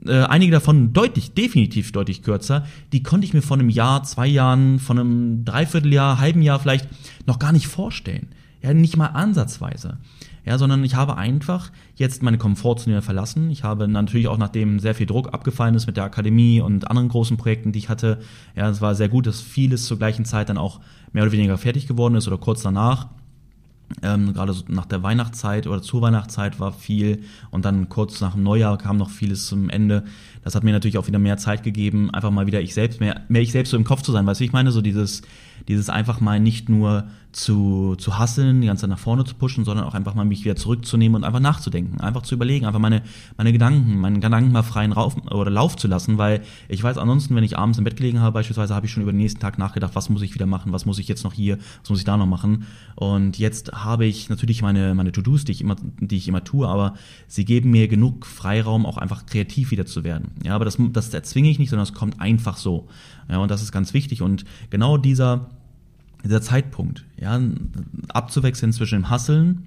Äh, 0.06 0.24
einige 0.24 0.52
davon 0.52 0.92
deutlich, 0.92 1.34
definitiv 1.34 1.92
deutlich 1.92 2.22
kürzer, 2.22 2.66
die 2.92 3.02
konnte 3.02 3.26
ich 3.26 3.34
mir 3.34 3.42
von 3.42 3.60
einem 3.60 3.68
Jahr, 3.68 4.04
zwei 4.04 4.26
Jahren, 4.26 4.78
von 4.78 4.98
einem 4.98 5.44
Dreivierteljahr, 5.44 6.18
halben 6.18 6.42
Jahr 6.42 6.60
vielleicht 6.60 6.88
noch 7.26 7.38
gar 7.38 7.52
nicht 7.52 7.66
vorstellen. 7.66 8.28
Ja, 8.62 8.74
nicht 8.74 8.96
mal 8.96 9.06
ansatzweise. 9.06 9.98
Ja, 10.44 10.56
sondern 10.56 10.82
ich 10.82 10.94
habe 10.94 11.16
einfach 11.16 11.70
jetzt 11.94 12.22
meine 12.22 12.38
Komfortzone 12.38 13.02
verlassen. 13.02 13.50
Ich 13.50 13.64
habe 13.64 13.86
natürlich 13.86 14.28
auch, 14.28 14.38
nachdem 14.38 14.80
sehr 14.80 14.94
viel 14.94 15.06
Druck 15.06 15.34
abgefallen 15.34 15.74
ist 15.74 15.86
mit 15.86 15.96
der 15.98 16.04
Akademie 16.04 16.60
und 16.60 16.88
anderen 16.88 17.08
großen 17.08 17.36
Projekten, 17.36 17.72
die 17.72 17.80
ich 17.80 17.88
hatte, 17.88 18.20
ja, 18.56 18.68
es 18.68 18.80
war 18.80 18.94
sehr 18.94 19.10
gut, 19.10 19.26
dass 19.26 19.42
vieles 19.42 19.84
zur 19.84 19.98
gleichen 19.98 20.24
Zeit 20.24 20.48
dann 20.48 20.56
auch 20.56 20.80
mehr 21.12 21.22
oder 21.22 21.32
weniger 21.32 21.58
fertig 21.58 21.86
geworden 21.86 22.14
ist 22.14 22.26
oder 22.26 22.38
kurz 22.38 22.62
danach. 22.62 23.08
Ähm, 24.02 24.34
gerade 24.34 24.52
so 24.52 24.64
nach 24.68 24.86
der 24.86 25.02
Weihnachtszeit 25.02 25.66
oder 25.66 25.80
zur 25.80 26.02
Weihnachtszeit 26.02 26.60
war 26.60 26.72
viel 26.72 27.24
und 27.50 27.64
dann 27.64 27.88
kurz 27.88 28.20
nach 28.20 28.34
dem 28.34 28.42
Neujahr 28.42 28.76
kam 28.76 28.96
noch 28.96 29.10
vieles 29.10 29.46
zum 29.46 29.70
Ende. 29.70 30.04
Das 30.44 30.54
hat 30.54 30.62
mir 30.62 30.72
natürlich 30.72 30.98
auch 30.98 31.06
wieder 31.06 31.18
mehr 31.18 31.38
Zeit 31.38 31.62
gegeben, 31.62 32.10
einfach 32.10 32.30
mal 32.30 32.46
wieder 32.46 32.60
ich 32.60 32.74
selbst, 32.74 33.00
mehr, 33.00 33.22
mehr 33.28 33.42
ich 33.42 33.52
selbst 33.52 33.70
so 33.70 33.76
im 33.76 33.84
Kopf 33.84 34.02
zu 34.02 34.12
sein. 34.12 34.26
Weißt 34.26 34.40
du, 34.40 34.44
ich 34.44 34.52
meine, 34.52 34.72
so 34.72 34.82
dieses, 34.82 35.22
dieses 35.66 35.90
einfach 35.90 36.20
mal 36.20 36.40
nicht 36.40 36.68
nur 36.68 37.08
zu, 37.32 37.94
zu 37.96 38.18
hasseln, 38.18 38.60
die 38.60 38.66
ganze 38.66 38.82
Zeit 38.82 38.90
nach 38.90 38.98
vorne 38.98 39.24
zu 39.24 39.34
pushen, 39.34 39.64
sondern 39.64 39.86
auch 39.86 39.94
einfach 39.94 40.14
mal 40.14 40.24
mich 40.24 40.44
wieder 40.44 40.56
zurückzunehmen 40.56 41.16
und 41.16 41.24
einfach 41.24 41.40
nachzudenken, 41.40 42.00
einfach 42.00 42.22
zu 42.22 42.34
überlegen, 42.34 42.66
einfach 42.66 42.80
meine, 42.80 43.02
meine 43.36 43.52
Gedanken, 43.52 44.00
meinen 44.00 44.20
Gedanken 44.20 44.50
mal 44.50 44.62
freien 44.62 44.92
Rauf 44.92 45.16
oder 45.30 45.50
Lauf 45.50 45.76
zu 45.76 45.88
lassen, 45.88 46.18
weil 46.18 46.42
ich 46.68 46.82
weiß 46.82 46.96
ansonsten, 46.96 47.34
wenn 47.36 47.44
ich 47.44 47.58
abends 47.58 47.78
im 47.78 47.84
Bett 47.84 47.96
gelegen 47.96 48.20
habe, 48.20 48.32
beispielsweise 48.32 48.74
habe 48.74 48.86
ich 48.86 48.92
schon 48.92 49.02
über 49.02 49.12
den 49.12 49.18
nächsten 49.18 49.40
Tag 49.40 49.58
nachgedacht, 49.58 49.94
was 49.94 50.08
muss 50.08 50.22
ich 50.22 50.34
wieder 50.34 50.46
machen, 50.46 50.72
was 50.72 50.86
muss 50.86 50.98
ich 50.98 51.08
jetzt 51.08 51.24
noch 51.24 51.34
hier, 51.34 51.58
was 51.82 51.90
muss 51.90 51.98
ich 51.98 52.04
da 52.04 52.16
noch 52.16 52.26
machen. 52.26 52.66
Und 52.94 53.38
jetzt 53.38 53.72
habe 53.72 54.06
ich 54.06 54.30
natürlich 54.30 54.62
meine, 54.62 54.94
meine 54.94 55.12
To-Dos, 55.12 55.44
die 55.44 55.52
ich 55.52 55.60
immer, 55.60 55.76
die 56.00 56.16
ich 56.16 56.28
immer 56.28 56.44
tue, 56.44 56.66
aber 56.66 56.94
sie 57.26 57.44
geben 57.44 57.70
mir 57.70 57.88
genug 57.88 58.26
Freiraum, 58.26 58.86
auch 58.86 58.96
einfach 58.96 59.26
kreativ 59.26 59.70
wieder 59.70 59.86
zu 59.86 60.02
werden. 60.02 60.32
Ja, 60.44 60.54
aber 60.54 60.64
das, 60.64 60.78
das 60.92 61.12
erzwinge 61.12 61.50
ich 61.50 61.58
nicht, 61.58 61.70
sondern 61.70 61.84
es 61.84 61.94
kommt 61.94 62.20
einfach 62.20 62.56
so. 62.56 62.88
Ja, 63.28 63.38
und 63.38 63.50
das 63.50 63.62
ist 63.62 63.72
ganz 63.72 63.94
wichtig. 63.94 64.22
Und 64.22 64.44
genau 64.70 64.96
dieser, 64.96 65.50
dieser 66.24 66.42
Zeitpunkt, 66.42 67.04
ja, 67.20 67.40
abzuwechseln 68.08 68.72
zwischen 68.72 69.00
dem 69.00 69.10
Hasseln, 69.10 69.66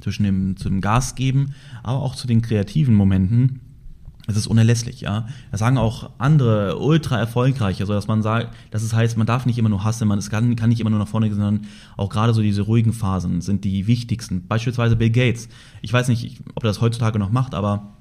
zwischen 0.00 0.24
dem, 0.24 0.56
zum 0.56 0.80
Gas 0.80 1.14
geben, 1.14 1.54
aber 1.82 2.00
auch 2.00 2.14
zu 2.14 2.26
den 2.26 2.42
kreativen 2.42 2.94
Momenten, 2.94 3.60
es 4.26 4.36
ist 4.36 4.46
unerlässlich, 4.46 5.02
ja. 5.02 5.26
Das 5.50 5.60
sagen 5.60 5.76
auch 5.76 6.10
andere 6.16 6.78
ultra 6.78 7.18
erfolgreiche, 7.18 7.82
also 7.82 7.92
dass 7.92 8.06
man 8.06 8.22
sagt, 8.22 8.54
dass 8.70 8.82
es 8.82 8.94
heißt, 8.94 9.18
man 9.18 9.26
darf 9.26 9.44
nicht 9.44 9.58
immer 9.58 9.68
nur 9.68 9.84
hasseln, 9.84 10.08
man 10.08 10.20
kann, 10.20 10.56
kann 10.56 10.70
nicht 10.70 10.80
immer 10.80 10.90
nur 10.90 10.98
nach 10.98 11.08
vorne 11.08 11.28
gehen, 11.28 11.36
sondern 11.36 11.66
auch 11.96 12.08
gerade 12.08 12.32
so 12.32 12.40
diese 12.40 12.62
ruhigen 12.62 12.94
Phasen 12.94 13.42
sind 13.42 13.64
die 13.64 13.86
wichtigsten. 13.86 14.46
Beispielsweise 14.46 14.96
Bill 14.96 15.10
Gates. 15.10 15.48
Ich 15.82 15.92
weiß 15.92 16.08
nicht, 16.08 16.40
ob 16.54 16.64
er 16.64 16.68
das 16.68 16.80
heutzutage 16.80 17.18
noch 17.18 17.30
macht, 17.30 17.54
aber 17.54 17.93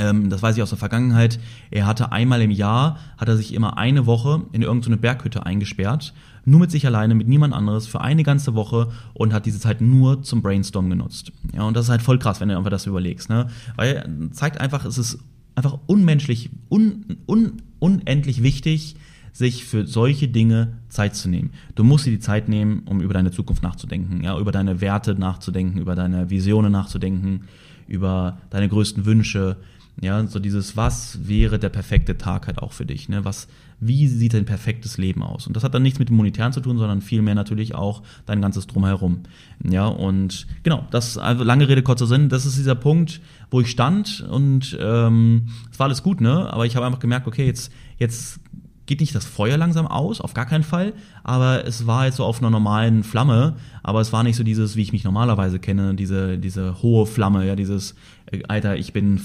ähm, 0.00 0.30
das 0.30 0.42
weiß 0.42 0.56
ich 0.56 0.62
aus 0.62 0.70
der 0.70 0.78
Vergangenheit, 0.78 1.38
er 1.70 1.86
hatte 1.86 2.10
einmal 2.10 2.40
im 2.40 2.50
Jahr, 2.50 2.98
hat 3.18 3.28
er 3.28 3.36
sich 3.36 3.52
immer 3.52 3.76
eine 3.76 4.06
Woche 4.06 4.42
in 4.52 4.62
irgendeine 4.62 4.96
Berghütte 4.96 5.44
eingesperrt, 5.44 6.14
nur 6.46 6.60
mit 6.60 6.70
sich 6.70 6.86
alleine, 6.86 7.14
mit 7.14 7.28
niemand 7.28 7.52
anderes, 7.52 7.86
für 7.86 8.00
eine 8.00 8.22
ganze 8.22 8.54
Woche 8.54 8.90
und 9.12 9.34
hat 9.34 9.44
diese 9.44 9.60
Zeit 9.60 9.82
nur 9.82 10.22
zum 10.22 10.40
Brainstorm 10.40 10.88
genutzt. 10.88 11.32
Ja, 11.54 11.64
und 11.64 11.76
das 11.76 11.84
ist 11.86 11.90
halt 11.90 12.02
voll 12.02 12.18
krass, 12.18 12.40
wenn 12.40 12.48
du 12.48 12.56
einfach 12.56 12.70
das 12.70 12.86
überlegst, 12.86 13.28
ne? 13.28 13.48
Weil 13.76 14.30
zeigt 14.32 14.58
einfach, 14.58 14.84
es 14.86 14.96
ist 14.96 15.18
einfach 15.54 15.78
unmenschlich, 15.86 16.48
un, 16.70 17.18
un, 17.26 17.62
unendlich 17.78 18.42
wichtig, 18.42 18.96
sich 19.32 19.64
für 19.64 19.86
solche 19.86 20.28
Dinge 20.28 20.78
Zeit 20.88 21.14
zu 21.14 21.28
nehmen. 21.28 21.50
Du 21.74 21.84
musst 21.84 22.06
dir 22.06 22.10
die 22.10 22.18
Zeit 22.18 22.48
nehmen, 22.48 22.82
um 22.86 23.00
über 23.00 23.14
deine 23.14 23.30
Zukunft 23.30 23.62
nachzudenken, 23.62 24.24
ja, 24.24 24.38
über 24.38 24.50
deine 24.50 24.80
Werte 24.80 25.14
nachzudenken, 25.14 25.78
über 25.78 25.94
deine 25.94 26.30
Visionen 26.30 26.72
nachzudenken, 26.72 27.42
über 27.86 28.38
deine 28.50 28.68
größten 28.68 29.04
Wünsche, 29.04 29.56
Ja, 30.02 30.26
so 30.26 30.38
dieses, 30.38 30.78
was 30.78 31.28
wäre 31.28 31.58
der 31.58 31.68
perfekte 31.68 32.16
Tag 32.16 32.46
halt 32.46 32.58
auch 32.58 32.72
für 32.72 32.86
dich? 32.86 33.10
Ne? 33.10 33.26
Was, 33.26 33.48
wie 33.80 34.08
sieht 34.08 34.34
ein 34.34 34.46
perfektes 34.46 34.96
Leben 34.96 35.22
aus? 35.22 35.46
Und 35.46 35.54
das 35.56 35.62
hat 35.62 35.74
dann 35.74 35.82
nichts 35.82 35.98
mit 35.98 36.08
dem 36.08 36.16
Monetären 36.16 36.54
zu 36.54 36.60
tun, 36.60 36.78
sondern 36.78 37.02
vielmehr 37.02 37.34
natürlich 37.34 37.74
auch 37.74 38.02
dein 38.24 38.40
ganzes 38.40 38.66
Drumherum. 38.66 39.20
Ja, 39.62 39.86
und 39.86 40.46
genau, 40.62 40.86
das 40.90 41.18
also 41.18 41.44
lange 41.44 41.68
Rede, 41.68 41.82
kurzer 41.82 42.06
Sinn, 42.06 42.30
das 42.30 42.46
ist 42.46 42.56
dieser 42.56 42.76
Punkt, 42.76 43.20
wo 43.50 43.60
ich 43.60 43.70
stand 43.70 44.26
und 44.30 44.78
ähm, 44.80 45.48
es 45.70 45.78
war 45.78 45.84
alles 45.84 46.02
gut, 46.02 46.22
ne? 46.22 46.50
Aber 46.50 46.64
ich 46.64 46.76
habe 46.76 46.86
einfach 46.86 46.98
gemerkt, 46.98 47.26
okay, 47.26 47.44
jetzt, 47.44 47.70
jetzt 47.98 48.40
geht 48.86 49.00
nicht 49.00 49.14
das 49.14 49.26
Feuer 49.26 49.58
langsam 49.58 49.86
aus, 49.86 50.22
auf 50.22 50.32
gar 50.32 50.46
keinen 50.46 50.64
Fall, 50.64 50.94
aber 51.24 51.66
es 51.66 51.86
war 51.86 52.06
jetzt 52.06 52.16
so 52.16 52.24
auf 52.24 52.38
einer 52.40 52.50
normalen 52.50 53.04
Flamme, 53.04 53.56
aber 53.82 54.00
es 54.00 54.14
war 54.14 54.22
nicht 54.22 54.36
so 54.36 54.44
dieses, 54.44 54.76
wie 54.76 54.82
ich 54.82 54.92
mich 54.92 55.04
normalerweise 55.04 55.58
kenne, 55.58 55.94
diese, 55.94 56.38
diese 56.38 56.82
hohe 56.82 57.06
Flamme, 57.06 57.46
ja, 57.46 57.54
dieses, 57.54 57.94
äh, 58.32 58.42
Alter, 58.48 58.76
ich 58.76 58.92
bin 58.94 59.20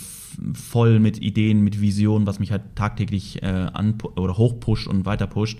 voll 0.54 1.00
mit 1.00 1.22
Ideen, 1.22 1.62
mit 1.62 1.82
Visionen, 1.82 2.28
was 2.28 2.40
mich 2.40 2.52
halt 2.52 2.62
tagtäglich 2.76 3.42
äh, 3.44 3.46
an 3.46 3.96
oder 4.16 4.38
hochpusht 4.38 4.88
und 4.88 5.06
weiter 5.06 5.28
pusht. 5.28 5.60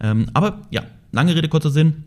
Ähm, 0.00 0.26
aber 0.34 0.62
ja, 0.70 0.82
lange 1.12 1.34
Rede, 1.34 1.48
kurzer 1.48 1.70
Sinn. 1.70 2.04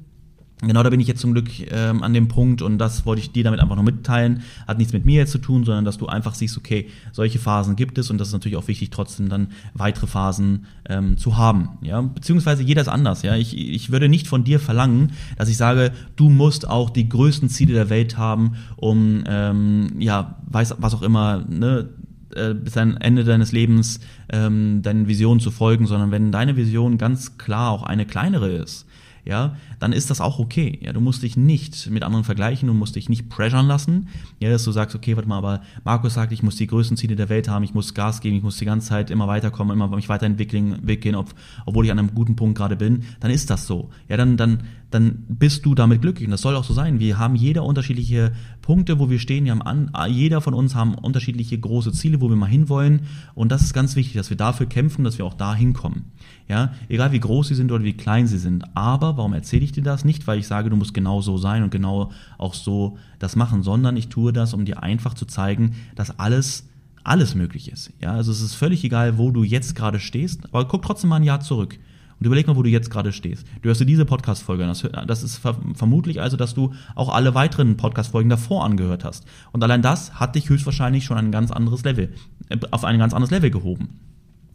Genau, 0.61 0.81
da 0.81 0.89
bin 0.89 0.99
ich 0.99 1.07
jetzt 1.07 1.21
zum 1.21 1.33
Glück 1.33 1.49
ähm, 1.71 2.01
an 2.01 2.15
dem 2.15 2.29
Punkt 2.29 2.63
und 2.63 2.79
das 2.79 3.05
wollte 3.05 3.21
ich 3.21 3.31
dir 3.31 3.43
damit 3.43 3.59
einfach 3.59 3.75
noch 3.75 3.83
mitteilen. 3.83 4.41
Hat 4.67 4.79
nichts 4.79 4.91
mit 4.91 5.05
mir 5.05 5.17
jetzt 5.17 5.31
zu 5.31 5.37
tun, 5.37 5.63
sondern 5.63 5.85
dass 5.85 5.99
du 5.99 6.07
einfach 6.07 6.33
siehst, 6.33 6.57
okay, 6.57 6.87
solche 7.11 7.37
Phasen 7.37 7.75
gibt 7.75 7.99
es 7.99 8.09
und 8.09 8.17
das 8.17 8.29
ist 8.29 8.33
natürlich 8.33 8.57
auch 8.57 8.67
wichtig, 8.67 8.89
trotzdem 8.89 9.29
dann 9.29 9.49
weitere 9.75 10.07
Phasen 10.07 10.65
ähm, 10.89 11.15
zu 11.17 11.37
haben. 11.37 11.77
Ja, 11.81 12.01
beziehungsweise 12.01 12.63
jeder 12.63 12.81
ist 12.81 12.87
anders. 12.87 13.21
Ja, 13.21 13.35
ich, 13.35 13.55
ich 13.55 13.91
würde 13.91 14.09
nicht 14.09 14.27
von 14.27 14.43
dir 14.43 14.59
verlangen, 14.59 15.11
dass 15.37 15.47
ich 15.47 15.57
sage, 15.57 15.91
du 16.15 16.29
musst 16.29 16.67
auch 16.67 16.89
die 16.89 17.07
größten 17.07 17.49
Ziele 17.49 17.75
der 17.75 17.91
Welt 17.91 18.17
haben, 18.17 18.53
um 18.77 19.25
ähm, 19.27 19.89
ja, 19.99 20.39
weiß 20.47 20.77
was 20.79 20.95
auch 20.95 21.03
immer, 21.03 21.45
ne, 21.47 21.89
äh, 22.35 22.53
bis 22.53 22.77
am 22.77 22.97
Ende 22.97 23.23
deines 23.23 23.51
Lebens 23.51 23.99
ähm, 24.29 24.81
deinen 24.81 25.07
Visionen 25.07 25.39
zu 25.39 25.51
folgen, 25.51 25.85
sondern 25.87 26.11
wenn 26.11 26.31
deine 26.31 26.55
Vision 26.55 26.97
ganz 26.97 27.37
klar 27.37 27.71
auch 27.71 27.83
eine 27.83 28.05
kleinere 28.05 28.49
ist, 28.49 28.85
ja, 29.27 29.57
dann 29.79 29.91
ist 29.91 30.09
das 30.09 30.21
auch 30.21 30.39
okay. 30.39 30.79
Ja, 30.81 30.93
du 30.93 31.01
musst 31.01 31.21
dich 31.21 31.35
nicht 31.35 31.89
mit 31.89 32.03
anderen 32.03 32.23
vergleichen, 32.23 32.67
du 32.67 32.73
musst 32.73 32.95
dich 32.95 33.09
nicht 33.09 33.29
pressuren 33.29 33.67
lassen, 33.67 34.07
ja, 34.39 34.49
dass 34.49 34.63
du 34.63 34.71
sagst, 34.71 34.95
okay, 34.95 35.17
warte 35.17 35.27
mal, 35.27 35.37
aber 35.37 35.61
Markus 35.83 36.13
sagt, 36.13 36.31
ich 36.31 36.43
muss 36.43 36.55
die 36.55 36.65
größten 36.65 36.95
Ziele 36.95 37.17
der 37.17 37.27
Welt 37.27 37.49
haben, 37.49 37.63
ich 37.63 37.73
muss 37.73 37.93
Gas 37.93 38.21
geben, 38.21 38.37
ich 38.37 38.43
muss 38.43 38.57
die 38.57 38.63
ganze 38.63 38.87
Zeit 38.87 39.11
immer 39.11 39.27
weiterkommen, 39.27 39.73
immer 39.73 39.93
mich 39.93 40.07
weiterentwickeln, 40.07 40.75
entwickeln, 40.75 41.15
ob, 41.15 41.33
obwohl 41.65 41.83
ich 41.83 41.91
an 41.91 41.99
einem 41.99 42.15
guten 42.15 42.37
Punkt 42.37 42.57
gerade 42.57 42.77
bin, 42.77 43.03
dann 43.19 43.29
ist 43.29 43.49
das 43.49 43.67
so. 43.67 43.89
Ja, 44.07 44.15
dann, 44.15 44.37
dann, 44.37 44.63
dann 44.89 45.25
bist 45.27 45.65
du 45.65 45.75
damit 45.75 46.01
glücklich 46.01 46.27
und 46.27 46.31
das 46.31 46.41
soll 46.41 46.55
auch 46.55 46.63
so 46.63 46.73
sein. 46.73 46.99
Wir 46.99 47.17
haben 47.17 47.35
jeder 47.35 47.63
unterschiedliche 47.63 48.31
Punkte, 48.61 48.99
wo 48.99 49.09
wir 49.09 49.19
stehen, 49.19 49.45
wir 49.45 49.51
haben 49.51 49.61
an, 49.61 49.91
jeder 50.09 50.39
von 50.41 50.53
uns 50.53 50.75
haben 50.75 50.95
unterschiedliche 50.95 51.59
große 51.59 51.91
Ziele, 51.91 52.21
wo 52.21 52.29
wir 52.29 52.35
mal 52.35 52.47
hinwollen 52.47 53.01
und 53.35 53.51
das 53.51 53.61
ist 53.61 53.73
ganz 53.73 53.95
wichtig, 53.95 54.15
dass 54.15 54.29
wir 54.29 54.37
dafür 54.37 54.65
kämpfen, 54.65 55.03
dass 55.03 55.17
wir 55.17 55.25
auch 55.25 55.33
da 55.33 55.53
hinkommen. 55.53 56.05
Ja, 56.47 56.73
egal 56.87 57.11
wie 57.11 57.19
groß 57.19 57.49
sie 57.49 57.55
sind 57.55 57.71
oder 57.71 57.83
wie 57.83 57.93
klein 57.93 58.25
sie 58.27 58.37
sind. 58.37 58.63
Aber 58.73 59.17
warum 59.17 59.33
erzähle 59.33 59.65
ich 59.65 59.73
dir 59.73 59.83
das? 59.83 60.05
Nicht, 60.05 60.27
weil 60.27 60.39
ich 60.39 60.47
sage, 60.47 60.69
du 60.69 60.77
musst 60.77 60.93
genau 60.93 61.19
so 61.19 61.37
sein 61.37 61.63
und 61.63 61.71
genau 61.71 62.11
auch 62.37 62.53
so 62.53 62.97
das 63.19 63.35
machen, 63.35 63.63
sondern 63.63 63.97
ich 63.97 64.07
tue 64.07 64.31
das, 64.31 64.53
um 64.53 64.63
dir 64.63 64.81
einfach 64.81 65.13
zu 65.13 65.25
zeigen, 65.25 65.75
dass 65.95 66.17
alles 66.19 66.67
alles 67.07 67.35
möglich 67.35 67.71
ist. 67.71 67.91
Ja, 68.01 68.11
also 68.11 68.31
es 68.33 68.41
ist 68.41 68.55
völlig 68.55 68.83
egal, 68.83 69.17
wo 69.17 69.31
du 69.31 69.43
jetzt 69.43 69.75
gerade 69.75 69.99
stehst, 69.99 70.43
aber 70.45 70.67
guck 70.67 70.81
trotzdem 70.81 71.09
mal 71.09 71.15
ein 71.15 71.23
Jahr 71.23 71.39
zurück. 71.39 71.79
Und 72.19 72.25
überleg 72.25 72.47
mal, 72.47 72.55
wo 72.55 72.63
du 72.63 72.69
jetzt 72.69 72.89
gerade 72.89 73.13
stehst. 73.13 73.45
Du 73.61 73.69
hörst 73.69 73.79
dir 73.79 73.85
diese 73.85 74.05
Podcast-Folge 74.05 74.65
an. 74.65 75.07
Das, 75.07 75.23
ist 75.23 75.37
vermutlich 75.37 76.19
also, 76.19 76.35
dass 76.35 76.55
du 76.55 76.73
auch 76.95 77.09
alle 77.09 77.35
weiteren 77.35 77.77
Podcast-Folgen 77.77 78.29
davor 78.29 78.65
angehört 78.65 79.03
hast. 79.03 79.25
Und 79.51 79.63
allein 79.63 79.81
das 79.81 80.19
hat 80.19 80.35
dich 80.35 80.49
höchstwahrscheinlich 80.49 81.05
schon 81.05 81.17
ein 81.17 81.31
ganz 81.31 81.51
anderes 81.51 81.83
Level, 81.83 82.13
äh, 82.49 82.57
auf 82.71 82.83
ein 82.83 82.97
ganz 82.97 83.13
anderes 83.13 83.31
Level 83.31 83.51
gehoben. 83.51 83.99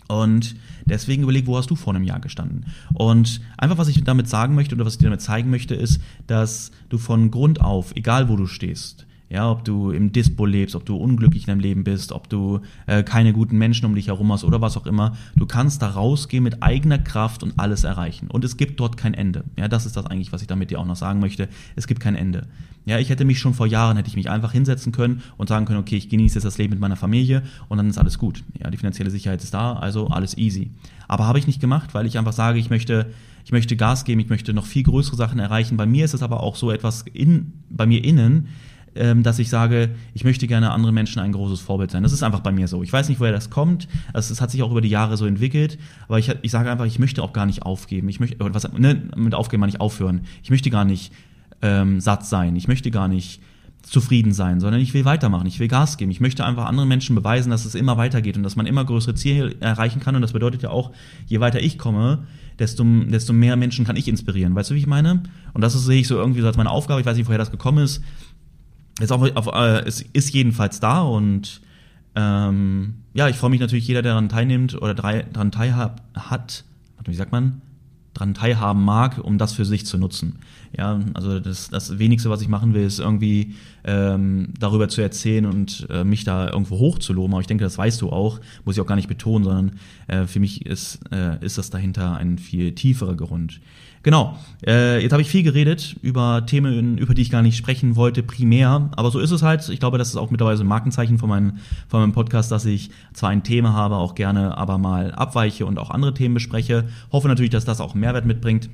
Und 0.09 0.57
deswegen 0.85 1.23
überleg, 1.23 1.47
wo 1.47 1.57
hast 1.57 1.71
du 1.71 1.77
vor 1.77 1.95
einem 1.95 2.05
Jahr 2.05 2.21
gestanden? 2.21 2.67
Und 2.93 3.41
einfach, 3.57 3.79
was 3.79 3.89
ich 3.89 4.03
damit 4.05 4.29
sagen 4.29 4.55
möchte 4.55 4.75
oder 4.75 4.85
was 4.85 4.95
ich 4.95 4.99
dir 4.99 5.07
damit 5.07 5.23
zeigen 5.23 5.49
möchte, 5.49 5.75
ist, 5.75 6.01
dass 6.27 6.73
du 6.89 6.99
von 6.99 7.31
Grund 7.31 7.61
auf, 7.61 7.95
egal 7.97 8.29
wo 8.29 8.37
du 8.37 8.47
stehst, 8.47 9.07
ja, 9.33 9.51
ob 9.51 9.65
du 9.65 9.93
im 9.93 10.13
Dispo 10.13 10.45
lebst, 10.45 10.77
ob 10.77 10.85
du 10.85 10.95
unglücklich 10.95 11.45
in 11.45 11.47
deinem 11.47 11.61
Leben 11.61 11.85
bist, 11.85 12.13
ob 12.13 12.29
du 12.29 12.61
äh, 12.87 13.03
keine 13.03 13.33
guten 13.33 13.57
Menschen 13.57 13.87
um 13.87 13.95
dich 13.95 14.09
herum 14.09 14.31
hast 14.31 14.45
oder 14.45 14.61
was 14.61 14.77
auch 14.77 14.85
immer, 14.85 15.17
du 15.37 15.47
kannst 15.47 15.81
da 15.81 15.89
rausgehen 15.89 16.45
mit 16.45 16.63
eigener 16.63 16.99
Kraft 16.99 17.43
und 17.43 17.59
alles 17.59 17.85
erreichen. 17.85 18.29
Und 18.29 18.45
es 18.45 18.59
gibt 18.59 18.79
dort 18.79 18.99
kein 18.99 19.15
Ende. 19.15 19.45
Ja, 19.59 19.69
das 19.69 19.87
ist 19.87 19.97
das 19.97 20.05
eigentlich, 20.05 20.35
was 20.35 20.43
ich 20.43 20.49
damit 20.49 20.71
dir 20.71 20.79
auch 20.79 20.85
noch 20.85 20.97
sagen 20.97 21.19
möchte. 21.19 21.49
Es 21.77 21.87
gibt 21.87 22.01
kein 22.01 22.15
Ende. 22.15 22.47
Ja, 22.85 22.99
ich 22.99 23.09
hätte 23.09 23.25
mich 23.25 23.39
schon 23.39 23.55
vor 23.55 23.67
Jahren, 23.67 23.97
hätte 23.97 24.11
ich 24.11 24.17
mich 24.17 24.29
einfach 24.29 24.53
hinsetzen 24.53 24.93
können 24.93 25.23
und 25.39 25.49
sagen 25.49 25.65
können, 25.65 25.79
okay, 25.79 25.97
ich 25.97 26.11
genieße 26.11 26.35
jetzt 26.35 26.45
das 26.45 26.59
Leben 26.59 26.73
mit 26.73 26.81
meiner 26.81 26.97
Familie 26.97 27.43
und 27.71 27.79
dann 27.79 27.89
ist 27.89 27.97
alles 27.97 28.19
gut. 28.19 28.45
Ja, 28.63 28.71
die 28.71 28.77
finanzielle 28.77 29.11
Sicherheit 29.11 29.43
ist 29.43 29.55
da, 29.55 29.73
also 29.73 30.09
alles 30.09 30.37
easy. 30.37 30.73
Aber 31.09 31.27
habe 31.27 31.39
ich 31.39 31.47
nicht 31.47 31.61
gemacht, 31.61 31.95
weil 31.95 32.05
ich 32.05 32.19
einfach 32.19 32.35
sage, 32.35 32.59
ich 32.59 32.69
möchte, 32.69 33.07
ich 33.47 33.53
möchte 33.53 33.77
Gas 33.77 34.05
geben, 34.05 34.21
ich 34.21 34.29
möchte 34.29 34.53
noch 34.53 34.67
viel 34.67 34.83
größere 34.83 35.17
Sachen 35.17 35.39
erreichen. 35.39 35.79
Bei 35.79 35.87
mir 35.87 36.05
ist 36.05 36.13
es 36.13 36.23
aber 36.23 36.43
auch 36.43 36.57
so 36.57 36.71
etwas 36.71 37.07
in, 37.15 37.55
bei 37.71 37.87
mir 37.87 38.05
innen, 38.05 38.49
dass 38.95 39.39
ich 39.39 39.49
sage, 39.49 39.91
ich 40.13 40.25
möchte 40.25 40.47
gerne 40.47 40.71
anderen 40.71 40.95
Menschen 40.95 41.21
ein 41.21 41.33
großes 41.33 41.61
Vorbild 41.61 41.91
sein. 41.91 42.03
Das 42.03 42.13
ist 42.13 42.23
einfach 42.23 42.41
bei 42.41 42.53
mir 42.53 42.69
so. 42.69 42.83
Ich 42.83 42.93
weiß 42.93 43.09
nicht, 43.09 43.21
woher 43.21 43.33
das 43.33 43.49
kommt. 43.49 43.89
Es, 44.13 44.31
es 44.31 44.41
hat 44.41 44.51
sich 44.51 44.63
auch 44.63 44.71
über 44.71 44.83
die 44.83 44.91
Jahre 44.91 45.17
so 45.17 45.25
entwickelt. 45.25 45.79
Aber 46.09 46.19
ich, 46.19 46.31
ich 46.43 46.51
sage 46.51 46.71
einfach, 46.71 46.85
ich 46.85 46.99
möchte 46.99 47.23
auch 47.23 47.33
gar 47.33 47.47
nicht 47.47 47.63
aufgeben. 47.63 48.09
Ich 48.09 48.21
möchte, 48.21 48.37
was, 48.39 48.71
ne, 48.73 49.03
mit 49.17 49.35
aufgeben 49.35 49.61
mal 49.61 49.67
nicht 49.67 49.81
aufhören. 49.81 50.23
Ich 50.43 50.51
möchte 50.51 50.69
gar 50.69 50.85
nicht 50.85 51.13
ähm, 51.63 52.01
satt 52.01 52.27
sein. 52.27 52.55
Ich 52.57 52.69
möchte 52.69 52.91
gar 52.91 53.09
nicht 53.09 53.41
zufrieden 53.83 54.33
sein, 54.33 54.61
sondern 54.61 54.81
ich 54.81 54.95
will 54.95 55.05
weitermachen, 55.05 55.47
ich 55.47 55.59
will 55.59 55.69
Gas 55.69 55.97
geben. 55.97 56.11
Ich 56.11 56.21
möchte 56.21 56.45
einfach 56.45 56.67
anderen 56.67 56.89
Menschen 56.89 57.17
beweisen, 57.17 57.51
dass 57.51 57.65
es 57.65 57.75
immer 57.75 57.97
weitergeht 57.97 58.37
und 58.37 58.43
dass 58.43 58.57
man 58.57 58.67
immer 58.67 58.85
größere 58.85 59.15
Ziele 59.15 59.57
erreichen 59.61 60.01
kann. 60.01 60.15
Und 60.15 60.23
das 60.23 60.33
bedeutet 60.33 60.63
ja 60.63 60.71
auch, 60.71 60.93
je 61.27 61.41
weiter 61.41 61.61
ich 61.61 61.79
komme, 61.79 62.25
desto, 62.59 62.85
desto 62.85 63.33
mehr 63.33 63.57
Menschen 63.57 63.85
kann 63.85 63.97
ich 63.97 64.07
inspirieren. 64.07 64.55
Weißt 64.55 64.71
du, 64.71 64.75
wie 64.75 64.79
ich 64.79 64.87
meine? 64.87 65.23
Und 65.53 65.63
das 65.63 65.75
ist, 65.75 65.85
sehe 65.85 66.01
ich 66.01 66.07
so 66.07 66.17
irgendwie 66.17 66.43
so 66.43 66.47
als 66.47 66.57
meine 66.57 66.71
Aufgabe. 66.71 67.01
Ich 67.01 67.07
weiß 67.07 67.17
nicht, 67.17 67.27
woher 67.27 67.39
das 67.39 67.51
gekommen 67.51 67.83
ist 67.83 68.03
ist, 69.01 69.13
auf, 69.13 69.37
auf, 69.37 69.47
äh, 69.55 69.87
ist, 69.87 70.03
ist 70.13 70.33
jedenfalls 70.35 70.81
da 70.81 71.03
und 71.03 71.61
ähm, 72.15 72.95
ja, 73.15 73.29
ich 73.29 73.37
freue 73.37 73.51
mich 73.51 73.61
natürlich, 73.61 73.87
jeder, 73.87 74.03
der 74.03 74.13
daran 74.13 74.29
teilnimmt 74.29 74.81
oder 74.81 74.95
daran 74.95 75.51
teilhat, 75.51 76.03
hat, 76.15 76.65
wie 77.05 77.15
sagt 77.15 77.33
man, 77.33 77.63
daran 78.15 78.35
teilhaben 78.35 78.85
mag, 78.85 79.19
um 79.23 79.39
das 79.39 79.53
für 79.55 79.65
sich 79.65 79.87
zu 79.87 79.99
nutzen. 79.99 80.39
Ja, 80.77 81.01
also 81.15 81.41
das, 81.41 81.69
das 81.69 81.99
Wenigste, 81.99 82.31
was 82.31 82.43
ich 82.43 82.49
machen 82.49 82.75
will, 82.75 82.85
ist 82.85 82.99
irgendwie 82.99 83.55
ähm, 83.85 84.49
darüber 84.59 84.89
zu 84.89 85.01
erzählen 85.01 85.47
und 85.47 85.87
äh, 85.91 86.05
mich 86.05 86.25
da 86.25 86.49
irgendwo 86.51 86.79
hochzuloben. 86.79 87.33
Aber 87.33 87.41
ich 87.41 87.47
denke, 87.47 87.65
das 87.65 87.77
weißt 87.77 88.01
du 88.01 88.11
auch, 88.11 88.41
muss 88.65 88.77
ich 88.77 88.81
auch 88.81 88.87
gar 88.87 88.97
nicht 88.97 89.09
betonen, 89.09 89.45
sondern 89.45 89.73
äh, 90.09 90.27
für 90.27 90.41
mich 90.41 90.65
ist, 90.67 91.01
äh, 91.11 91.45
ist 91.45 91.59
das 91.59 91.71
dahinter 91.71 92.17
ein 92.17 92.39
viel 92.39 92.75
tieferer 92.75 93.17
Grund. 93.17 93.61
Genau, 94.03 94.37
äh, 94.67 95.01
jetzt 95.01 95.13
habe 95.13 95.23
ich 95.23 95.29
viel 95.29 95.45
geredet 95.45 95.97
über 96.03 96.45
Themen, 96.45 96.99
über 96.99 97.15
die 97.15 97.23
ich 97.23 97.31
gar 97.31 97.43
nicht 97.43 97.57
sprechen 97.57 97.95
wollte, 97.95 98.25
primär. 98.25 98.91
Aber 98.97 99.11
so 99.13 99.21
ist 99.21 99.31
es 99.31 99.43
halt. 99.43 99.69
Ich 99.69 99.79
glaube, 99.79 99.97
das 99.97 100.09
ist 100.09 100.17
auch 100.17 100.31
mittlerweile 100.31 100.59
ein 100.59 100.67
Markenzeichen 100.67 101.19
von, 101.19 101.29
meinem 101.29 101.59
von 101.87 102.01
meinem 102.01 102.13
Podcast, 102.13 102.51
dass 102.51 102.65
ich 102.65 102.91
zwar 103.13 103.31
ein 103.31 103.45
Thema 103.45 103.75
habe, 103.75 103.97
auch 103.97 104.17
gerne 104.17 104.59
aber 104.59 104.79
mal 104.79 105.13
abweiche 105.13 105.67
und 105.67 105.79
auch 105.79 105.91
andere 105.91 106.15
Themen 106.15 106.35
bespreche. 106.35 106.89
Hoffe 107.13 107.29
natürlich, 107.29 107.53
dass 107.53 107.65
das 107.65 107.81
auch 107.81 107.95
Mehrwert 107.95 108.27
mitbringt. 108.27 108.71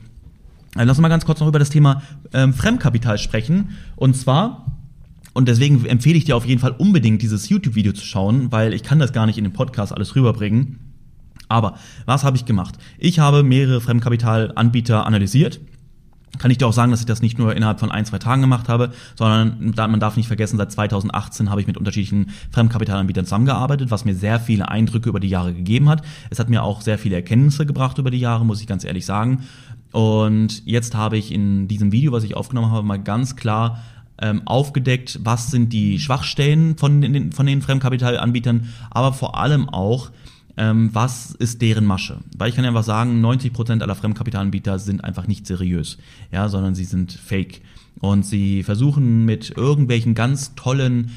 Äh, 0.76 0.84
lass 0.84 0.96
uns 0.96 1.02
mal 1.02 1.08
ganz 1.08 1.26
kurz 1.26 1.40
noch 1.40 1.48
über 1.48 1.58
das 1.58 1.70
Thema 1.70 2.02
ähm, 2.32 2.54
Fremdkapital 2.54 3.18
sprechen. 3.18 3.76
Und 3.96 4.16
zwar 4.16 4.66
und 5.34 5.46
deswegen 5.46 5.84
empfehle 5.84 6.16
ich 6.16 6.24
dir 6.24 6.36
auf 6.36 6.46
jeden 6.46 6.60
Fall 6.60 6.74
unbedingt 6.78 7.22
dieses 7.22 7.48
YouTube-Video 7.48 7.92
zu 7.92 8.04
schauen, 8.04 8.50
weil 8.50 8.72
ich 8.72 8.82
kann 8.82 8.98
das 8.98 9.12
gar 9.12 9.26
nicht 9.26 9.38
in 9.38 9.44
dem 9.44 9.52
Podcast 9.52 9.92
alles 9.92 10.16
rüberbringen. 10.16 10.87
Aber 11.48 11.74
was 12.06 12.24
habe 12.24 12.36
ich 12.36 12.44
gemacht? 12.44 12.76
Ich 12.98 13.18
habe 13.18 13.42
mehrere 13.42 13.80
Fremdkapitalanbieter 13.80 15.06
analysiert. 15.06 15.60
Kann 16.38 16.50
ich 16.50 16.58
dir 16.58 16.66
auch 16.66 16.72
sagen, 16.74 16.90
dass 16.90 17.00
ich 17.00 17.06
das 17.06 17.22
nicht 17.22 17.38
nur 17.38 17.56
innerhalb 17.56 17.80
von 17.80 17.90
ein, 17.90 18.04
zwei 18.04 18.18
Tagen 18.18 18.42
gemacht 18.42 18.68
habe, 18.68 18.92
sondern 19.16 19.74
man 19.74 19.98
darf 19.98 20.16
nicht 20.16 20.26
vergessen, 20.26 20.58
seit 20.58 20.70
2018 20.70 21.50
habe 21.50 21.60
ich 21.60 21.66
mit 21.66 21.78
unterschiedlichen 21.78 22.30
Fremdkapitalanbietern 22.50 23.24
zusammengearbeitet, 23.24 23.90
was 23.90 24.04
mir 24.04 24.14
sehr 24.14 24.38
viele 24.38 24.68
Eindrücke 24.68 25.08
über 25.08 25.20
die 25.20 25.28
Jahre 25.28 25.54
gegeben 25.54 25.88
hat. 25.88 26.02
Es 26.30 26.38
hat 26.38 26.50
mir 26.50 26.62
auch 26.62 26.82
sehr 26.82 26.98
viele 26.98 27.16
Erkenntnisse 27.16 27.64
gebracht 27.64 27.98
über 27.98 28.10
die 28.10 28.20
Jahre, 28.20 28.44
muss 28.44 28.60
ich 28.60 28.66
ganz 28.66 28.84
ehrlich 28.84 29.06
sagen. 29.06 29.44
Und 29.90 30.66
jetzt 30.66 30.94
habe 30.94 31.16
ich 31.16 31.32
in 31.32 31.66
diesem 31.66 31.92
Video, 31.92 32.12
was 32.12 32.24
ich 32.24 32.36
aufgenommen 32.36 32.70
habe, 32.70 32.86
mal 32.86 33.02
ganz 33.02 33.34
klar 33.34 33.82
ähm, 34.20 34.42
aufgedeckt, 34.44 35.20
was 35.22 35.50
sind 35.50 35.72
die 35.72 35.98
Schwachstellen 35.98 36.76
von 36.76 37.00
den, 37.00 37.32
von 37.32 37.46
den 37.46 37.62
Fremdkapitalanbietern, 37.62 38.68
aber 38.90 39.12
vor 39.12 39.38
allem 39.38 39.68
auch, 39.68 40.10
ähm, 40.58 40.90
was 40.92 41.34
ist 41.36 41.62
deren 41.62 41.86
Masche? 41.86 42.18
Weil 42.36 42.50
ich 42.50 42.56
kann 42.56 42.64
einfach 42.64 42.82
sagen, 42.82 43.24
90% 43.24 43.80
aller 43.80 43.94
Fremdkapitalanbieter 43.94 44.78
sind 44.78 45.04
einfach 45.04 45.26
nicht 45.26 45.46
seriös, 45.46 45.98
ja, 46.32 46.48
sondern 46.48 46.74
sie 46.74 46.84
sind 46.84 47.12
fake. 47.12 47.62
Und 48.00 48.26
sie 48.26 48.62
versuchen 48.62 49.24
mit 49.24 49.56
irgendwelchen 49.56 50.14
ganz 50.14 50.54
tollen 50.54 51.12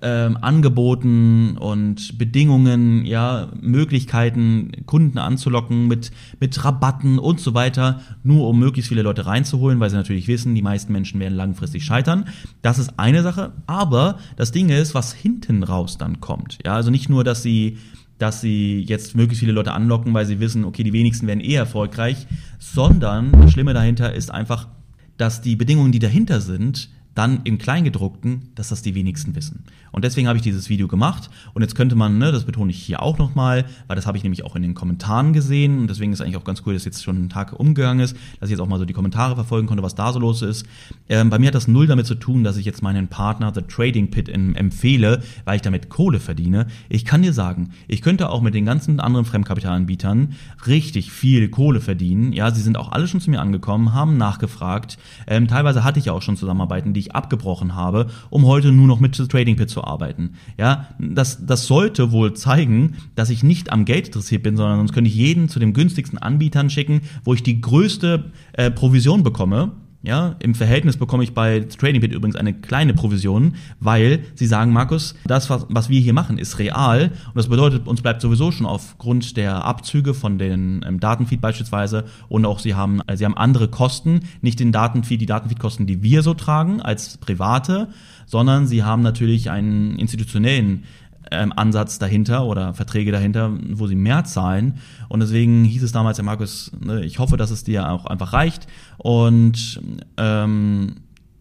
ähm, 0.00 0.38
Angeboten 0.40 1.56
und 1.58 2.18
Bedingungen, 2.18 3.04
ja, 3.04 3.50
Möglichkeiten, 3.60 4.72
Kunden 4.86 5.18
anzulocken 5.18 5.86
mit, 5.86 6.10
mit 6.40 6.64
Rabatten 6.64 7.18
und 7.18 7.40
so 7.40 7.54
weiter, 7.54 8.00
nur 8.24 8.48
um 8.48 8.58
möglichst 8.58 8.88
viele 8.88 9.02
Leute 9.02 9.26
reinzuholen, 9.26 9.80
weil 9.80 9.90
sie 9.90 9.96
natürlich 9.96 10.28
wissen, 10.28 10.54
die 10.54 10.62
meisten 10.62 10.92
Menschen 10.92 11.20
werden 11.20 11.34
langfristig 11.34 11.84
scheitern. 11.84 12.26
Das 12.62 12.78
ist 12.78 12.98
eine 12.98 13.22
Sache, 13.22 13.52
aber 13.66 14.18
das 14.36 14.50
Ding 14.50 14.70
ist, 14.70 14.94
was 14.94 15.12
hinten 15.12 15.62
raus 15.62 15.98
dann 15.98 16.20
kommt. 16.20 16.58
Ja, 16.64 16.74
also 16.74 16.90
nicht 16.90 17.08
nur, 17.08 17.22
dass 17.22 17.42
sie 17.42 17.78
dass 18.22 18.40
sie 18.40 18.82
jetzt 18.82 19.16
möglichst 19.16 19.40
viele 19.40 19.50
Leute 19.50 19.72
anlocken, 19.72 20.14
weil 20.14 20.26
sie 20.26 20.38
wissen, 20.38 20.64
okay, 20.64 20.84
die 20.84 20.92
wenigsten 20.92 21.26
werden 21.26 21.40
eh 21.40 21.54
erfolgreich, 21.54 22.28
sondern 22.60 23.32
das 23.32 23.50
Schlimme 23.50 23.74
dahinter 23.74 24.14
ist 24.14 24.30
einfach, 24.30 24.68
dass 25.16 25.40
die 25.40 25.56
Bedingungen, 25.56 25.90
die 25.90 25.98
dahinter 25.98 26.40
sind, 26.40 26.88
dann 27.14 27.40
im 27.44 27.58
Kleingedruckten, 27.58 28.50
dass 28.54 28.68
das 28.68 28.82
die 28.82 28.94
wenigsten 28.94 29.34
wissen. 29.34 29.64
Und 29.92 30.04
deswegen 30.04 30.26
habe 30.26 30.38
ich 30.38 30.42
dieses 30.42 30.68
Video 30.68 30.88
gemacht. 30.88 31.30
Und 31.52 31.62
jetzt 31.62 31.74
könnte 31.74 31.94
man, 31.94 32.18
ne, 32.18 32.32
das 32.32 32.44
betone 32.44 32.70
ich 32.70 32.82
hier 32.82 33.02
auch 33.02 33.18
nochmal, 33.18 33.66
weil 33.86 33.96
das 33.96 34.06
habe 34.06 34.16
ich 34.16 34.22
nämlich 34.22 34.44
auch 34.44 34.56
in 34.56 34.62
den 34.62 34.74
Kommentaren 34.74 35.32
gesehen. 35.32 35.78
Und 35.78 35.88
deswegen 35.88 36.12
ist 36.12 36.20
eigentlich 36.20 36.38
auch 36.38 36.44
ganz 36.44 36.62
cool, 36.64 36.72
dass 36.72 36.84
jetzt 36.84 37.04
schon 37.04 37.24
ein 37.24 37.28
Tag 37.28 37.52
umgegangen 37.52 38.02
ist, 38.02 38.16
dass 38.40 38.48
ich 38.48 38.52
jetzt 38.52 38.60
auch 38.60 38.66
mal 38.66 38.78
so 38.78 38.86
die 38.86 38.94
Kommentare 38.94 39.34
verfolgen 39.34 39.66
konnte, 39.66 39.82
was 39.82 39.94
da 39.94 40.12
so 40.12 40.18
los 40.18 40.40
ist. 40.40 40.66
Ähm, 41.08 41.28
bei 41.28 41.38
mir 41.38 41.48
hat 41.48 41.54
das 41.54 41.68
null 41.68 41.86
damit 41.86 42.06
zu 42.06 42.14
tun, 42.14 42.42
dass 42.42 42.56
ich 42.56 42.64
jetzt 42.64 42.82
meinen 42.82 43.08
Partner 43.08 43.52
The 43.54 43.62
Trading 43.62 44.10
Pit 44.10 44.30
empfehle, 44.30 45.22
weil 45.44 45.56
ich 45.56 45.62
damit 45.62 45.90
Kohle 45.90 46.20
verdiene. 46.20 46.66
Ich 46.88 47.04
kann 47.04 47.22
dir 47.22 47.34
sagen, 47.34 47.70
ich 47.88 48.00
könnte 48.00 48.30
auch 48.30 48.40
mit 48.40 48.54
den 48.54 48.64
ganzen 48.64 49.00
anderen 49.00 49.26
Fremdkapitalanbietern 49.26 50.34
richtig 50.66 51.12
viel 51.12 51.50
Kohle 51.50 51.82
verdienen. 51.82 52.32
Ja, 52.32 52.50
sie 52.50 52.62
sind 52.62 52.78
auch 52.78 52.92
alle 52.92 53.06
schon 53.06 53.20
zu 53.20 53.30
mir 53.30 53.40
angekommen, 53.40 53.92
haben 53.92 54.16
nachgefragt. 54.16 54.96
Ähm, 55.26 55.48
teilweise 55.48 55.84
hatte 55.84 55.98
ich 55.98 56.06
ja 56.06 56.12
auch 56.12 56.22
schon 56.22 56.36
Zusammenarbeiten, 56.36 56.94
die 56.94 57.01
ich 57.02 57.14
abgebrochen 57.14 57.74
habe, 57.74 58.08
um 58.30 58.46
heute 58.46 58.72
nur 58.72 58.86
noch 58.86 59.00
mit 59.00 59.16
Trading 59.16 59.56
Pit 59.56 59.70
zu 59.70 59.84
arbeiten. 59.84 60.32
Ja, 60.58 60.88
das, 60.98 61.44
das 61.46 61.66
sollte 61.66 62.12
wohl 62.12 62.34
zeigen, 62.34 62.96
dass 63.14 63.30
ich 63.30 63.42
nicht 63.42 63.70
am 63.70 63.84
Geld 63.84 64.06
interessiert 64.06 64.42
bin, 64.42 64.56
sondern 64.56 64.78
sonst 64.78 64.92
könnte 64.92 65.08
ich 65.08 65.16
jeden 65.16 65.48
zu 65.48 65.58
den 65.58 65.74
günstigsten 65.74 66.18
Anbietern 66.18 66.70
schicken, 66.70 67.02
wo 67.24 67.34
ich 67.34 67.42
die 67.42 67.60
größte 67.60 68.32
äh, 68.54 68.70
Provision 68.70 69.22
bekomme 69.22 69.72
ja, 70.02 70.34
im 70.40 70.56
Verhältnis 70.56 70.96
bekomme 70.96 71.22
ich 71.22 71.32
bei 71.32 71.60
TradingPit 71.60 72.12
übrigens 72.12 72.34
eine 72.34 72.52
kleine 72.54 72.92
Provision, 72.92 73.54
weil 73.78 74.24
sie 74.34 74.46
sagen, 74.46 74.72
Markus, 74.72 75.14
das, 75.26 75.48
was, 75.48 75.66
was 75.68 75.88
wir 75.88 76.00
hier 76.00 76.12
machen, 76.12 76.38
ist 76.38 76.58
real. 76.58 77.12
Und 77.26 77.36
das 77.36 77.48
bedeutet, 77.48 77.86
uns 77.86 78.02
bleibt 78.02 78.20
sowieso 78.20 78.50
schon 78.50 78.66
aufgrund 78.66 79.36
der 79.36 79.64
Abzüge 79.64 80.12
von 80.12 80.38
den 80.38 80.84
ähm, 80.86 80.98
Datenfeed 80.98 81.40
beispielsweise 81.40 82.04
und 82.28 82.44
auch 82.46 82.58
sie 82.58 82.74
haben, 82.74 83.00
äh, 83.06 83.16
sie 83.16 83.24
haben 83.24 83.36
andere 83.36 83.68
Kosten, 83.68 84.20
nicht 84.40 84.58
den 84.58 84.72
Datenfeed, 84.72 85.20
die 85.20 85.26
Datenfeed-Kosten, 85.26 85.86
die 85.86 86.02
wir 86.02 86.22
so 86.22 86.34
tragen 86.34 86.82
als 86.82 87.18
Private, 87.18 87.88
sondern 88.26 88.66
sie 88.66 88.82
haben 88.82 89.02
natürlich 89.02 89.50
einen 89.50 89.96
institutionellen 90.00 90.84
ähm, 91.32 91.52
Ansatz 91.56 91.98
dahinter 91.98 92.44
oder 92.46 92.74
Verträge 92.74 93.12
dahinter, 93.12 93.52
wo 93.70 93.86
sie 93.86 93.96
mehr 93.96 94.24
zahlen. 94.24 94.74
Und 95.08 95.20
deswegen 95.20 95.64
hieß 95.64 95.82
es 95.82 95.92
damals, 95.92 96.18
ja 96.18 96.24
Markus, 96.24 96.70
ne, 96.78 97.04
ich 97.04 97.18
hoffe, 97.18 97.36
dass 97.36 97.50
es 97.50 97.64
dir 97.64 97.90
auch 97.90 98.06
einfach 98.06 98.32
reicht. 98.32 98.66
Und 98.98 99.80
ähm, 100.16 100.96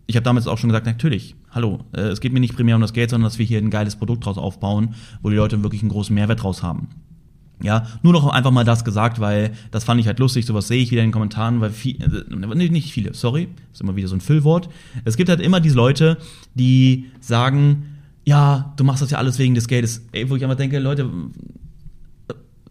ich 0.07 0.15
habe 0.15 0.23
damals 0.23 0.47
auch 0.47 0.57
schon 0.57 0.69
gesagt, 0.69 0.85
natürlich, 0.85 1.35
hallo, 1.51 1.79
äh, 1.93 2.01
es 2.01 2.21
geht 2.21 2.33
mir 2.33 2.39
nicht 2.39 2.55
primär 2.55 2.75
um 2.75 2.81
das 2.81 2.93
Geld, 2.93 3.09
sondern 3.09 3.29
dass 3.29 3.39
wir 3.39 3.45
hier 3.45 3.59
ein 3.59 3.69
geiles 3.69 3.95
Produkt 3.95 4.25
draus 4.25 4.37
aufbauen, 4.37 4.95
wo 5.21 5.29
die 5.29 5.35
Leute 5.35 5.61
wirklich 5.63 5.81
einen 5.81 5.91
großen 5.91 6.13
Mehrwert 6.13 6.43
draus 6.43 6.63
haben. 6.63 6.89
Ja, 7.63 7.85
nur 8.01 8.13
noch 8.13 8.27
einfach 8.27 8.51
mal 8.51 8.65
das 8.65 8.83
gesagt, 8.83 9.19
weil 9.19 9.51
das 9.69 9.83
fand 9.83 9.99
ich 10.01 10.07
halt 10.07 10.19
lustig, 10.19 10.45
sowas 10.45 10.67
sehe 10.67 10.81
ich 10.81 10.91
wieder 10.91 11.01
in 11.03 11.09
den 11.09 11.13
Kommentaren, 11.13 11.61
weil 11.61 11.69
viel, 11.69 12.01
äh, 12.01 12.69
nicht 12.69 12.91
viele, 12.91 13.13
sorry, 13.13 13.49
ist 13.71 13.81
immer 13.81 13.95
wieder 13.95 14.07
so 14.07 14.15
ein 14.15 14.21
Füllwort. 14.21 14.69
Es 15.05 15.15
gibt 15.15 15.29
halt 15.29 15.39
immer 15.39 15.59
diese 15.59 15.75
Leute, 15.75 16.17
die 16.55 17.11
sagen, 17.19 18.00
ja, 18.23 18.73
du 18.77 18.83
machst 18.83 19.01
das 19.01 19.11
ja 19.11 19.17
alles 19.17 19.39
wegen 19.39 19.55
des 19.55 19.67
Geldes. 19.67 20.05
Ey, 20.11 20.29
wo 20.29 20.35
ich 20.35 20.43
einfach 20.43 20.57
denke, 20.57 20.79
Leute, 20.79 21.09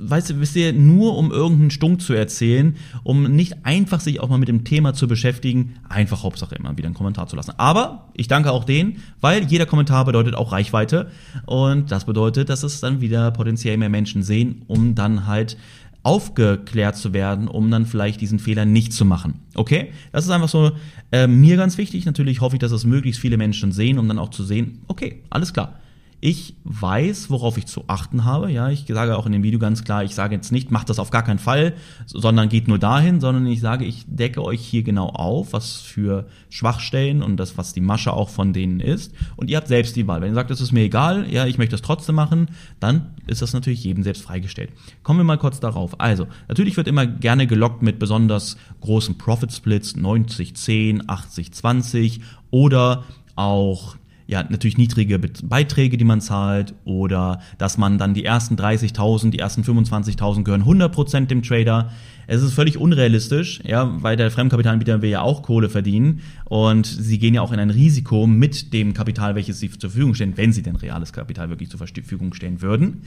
weißt 0.01 0.31
du, 0.31 0.41
wisst 0.41 0.57
ihr, 0.57 0.73
nur 0.73 1.17
um 1.17 1.31
irgendeinen 1.31 1.71
Stunk 1.71 2.01
zu 2.01 2.13
erzählen, 2.13 2.77
um 3.03 3.25
nicht 3.25 3.65
einfach 3.65 4.01
sich 4.01 4.21
auch 4.21 4.29
mal 4.29 4.39
mit 4.39 4.49
dem 4.49 4.65
Thema 4.65 4.95
zu 4.95 5.07
beschäftigen, 5.07 5.77
einfach 5.89 6.23
Hauptsache 6.23 6.55
immer 6.55 6.77
wieder 6.77 6.87
einen 6.87 6.95
Kommentar 6.95 7.27
zu 7.27 7.37
lassen. 7.37 7.53
Aber 7.59 8.09
ich 8.15 8.29
danke 8.29 8.53
auch 8.53 8.65
denen, 8.65 9.03
weil 9.21 9.45
jeder 9.45 9.67
Kommentar 9.67 10.05
bedeutet 10.05 10.35
auch 10.35 10.53
Reichweite 10.53 11.11
und 11.47 11.91
das 11.91 12.05
bedeutet, 12.05 12.49
dass 12.49 12.63
es 12.63 12.81
dann 12.81 13.01
wieder 13.01 13.31
potenziell 13.31 13.77
mehr 13.77 13.89
Menschen 13.89 14.23
sehen, 14.23 14.63
um 14.67 14.95
dann 14.95 15.27
halt 15.27 15.57
aufgeklärt 16.03 16.97
zu 16.97 17.13
werden, 17.13 17.49
um 17.49 17.71
dann 17.71 17.87
vielleicht 17.87 18.21
diesen 18.21 18.39
Fehler 18.39 18.65
nicht 18.65 18.93
zu 18.93 19.05
machen. 19.05 19.41
Okay? 19.55 19.93
Das 20.13 20.25
ist 20.25 20.31
einfach 20.31 20.49
so 20.49 20.73
äh, 21.13 21.27
mir 21.27 21.57
ganz 21.57 21.77
wichtig. 21.79 22.07
Natürlich 22.07 22.41
hoffe 22.41 22.57
ich, 22.57 22.61
dass 22.61 22.73
es 22.73 22.85
möglichst 22.85 23.21
viele 23.21 23.37
Menschen 23.37 23.73
sehen, 23.73 23.99
um 23.99 24.09
dann 24.09 24.19
auch 24.19 24.31
zu 24.31 24.43
sehen, 24.43 24.83
okay, 24.87 25.23
alles 25.31 25.53
klar. 25.53 25.81
Ich 26.23 26.55
weiß, 26.65 27.31
worauf 27.31 27.57
ich 27.57 27.65
zu 27.65 27.85
achten 27.87 28.27
habe. 28.27 28.53
Ja, 28.53 28.69
ich 28.69 28.85
sage 28.87 29.17
auch 29.17 29.25
in 29.25 29.33
dem 29.33 29.43
Video 29.43 29.59
ganz 29.59 29.85
klar, 29.85 30.05
ich 30.05 30.15
sage 30.15 30.35
jetzt 30.35 30.53
nicht, 30.53 30.71
macht 30.71 30.91
das 30.91 30.99
auf 30.99 31.11
gar 31.11 31.23
keinen 31.23 31.39
Fall, 31.39 31.73
sondern 32.05 32.51
geht 32.51 32.69
nur 32.69 32.79
dahin, 32.79 33.21
sondern 33.21 33.47
ich 33.47 33.61
sage, 33.61 33.87
ich 33.87 34.05
decke 34.07 34.45
euch 34.45 34.61
hier 34.61 34.83
genau 34.83 35.09
auf, 35.09 35.55
was 35.55 35.81
für 35.81 36.27
Schwachstellen 36.51 37.23
und 37.23 37.39
das, 37.39 37.57
was 37.57 37.73
die 37.73 37.81
Masche 37.81 38.13
auch 38.13 38.29
von 38.29 38.53
denen 38.53 38.81
ist. 38.81 39.15
Und 39.37 39.49
ihr 39.49 39.57
habt 39.57 39.69
selbst 39.69 39.97
die 39.97 40.07
Wahl. 40.07 40.21
Wenn 40.21 40.33
ihr 40.33 40.35
sagt, 40.35 40.51
es 40.51 40.61
ist 40.61 40.73
mir 40.73 40.83
egal, 40.83 41.33
ja, 41.33 41.47
ich 41.47 41.57
möchte 41.57 41.73
das 41.73 41.83
trotzdem 41.83 42.17
machen, 42.17 42.49
dann 42.81 43.15
ist 43.27 43.41
das 43.41 43.55
natürlich 43.55 43.83
jedem 43.83 44.03
selbst 44.03 44.23
freigestellt. 44.23 44.71
Kommen 45.03 45.21
wir 45.21 45.25
mal 45.25 45.39
kurz 45.39 45.59
darauf. 45.59 45.99
Also, 46.01 46.27
natürlich 46.49 46.77
wird 46.77 46.89
immer 46.89 47.07
gerne 47.07 47.47
gelockt 47.47 47.81
mit 47.81 47.99
besonders 47.99 48.59
großen 48.83 49.17
Profit 49.17 49.53
Splits, 49.53 49.97
90, 49.97 50.55
10, 50.55 51.09
80, 51.09 51.53
20 51.53 52.21
oder 52.51 53.05
auch 53.37 53.97
ja, 54.31 54.45
natürlich 54.49 54.79
niedrige 54.79 55.19
Beiträge, 55.19 55.97
die 55.99 56.05
man 56.05 56.21
zahlt 56.21 56.73
oder 56.85 57.41
dass 57.59 57.79
man 57.79 57.99
dann 57.99 58.15
die 58.15 58.25
ersten 58.25 58.55
30.000, 58.55 59.31
die 59.31 59.41
ersten 59.41 59.63
25.000 59.63 60.45
gehören 60.45 60.63
100% 60.63 61.27
dem 61.27 61.43
Trader. 61.43 61.91
Es 62.29 62.41
ist 62.41 62.53
völlig 62.53 62.79
unrealistisch, 62.79 63.61
ja, 63.65 63.91
weil 64.03 64.17
der 64.17 64.31
Fremdkapitalanbieter 64.31 65.03
will 65.03 65.11
ja 65.11 65.23
auch 65.23 65.43
Kohle 65.43 65.69
verdienen 65.69 66.21
und 66.45 66.87
sie 66.87 67.19
gehen 67.19 67.35
ja 67.35 67.43
auch 67.43 67.51
in 67.51 67.59
ein 67.59 67.71
Risiko 67.71 68.29
mit 68.29 68.73
dem 68.73 68.95
Kapital, 68.95 69.35
welches 69.35 69.59
sie 69.59 69.69
zur 69.69 69.91
Verfügung 69.91 70.15
stellen, 70.15 70.37
wenn 70.37 70.53
sie 70.53 70.63
denn 70.63 70.77
reales 70.77 71.13
Kapital 71.13 71.49
wirklich 71.51 71.69
zur 71.69 71.79
Verfügung 71.79 72.33
stellen 72.33 72.63
würden. 72.63 73.03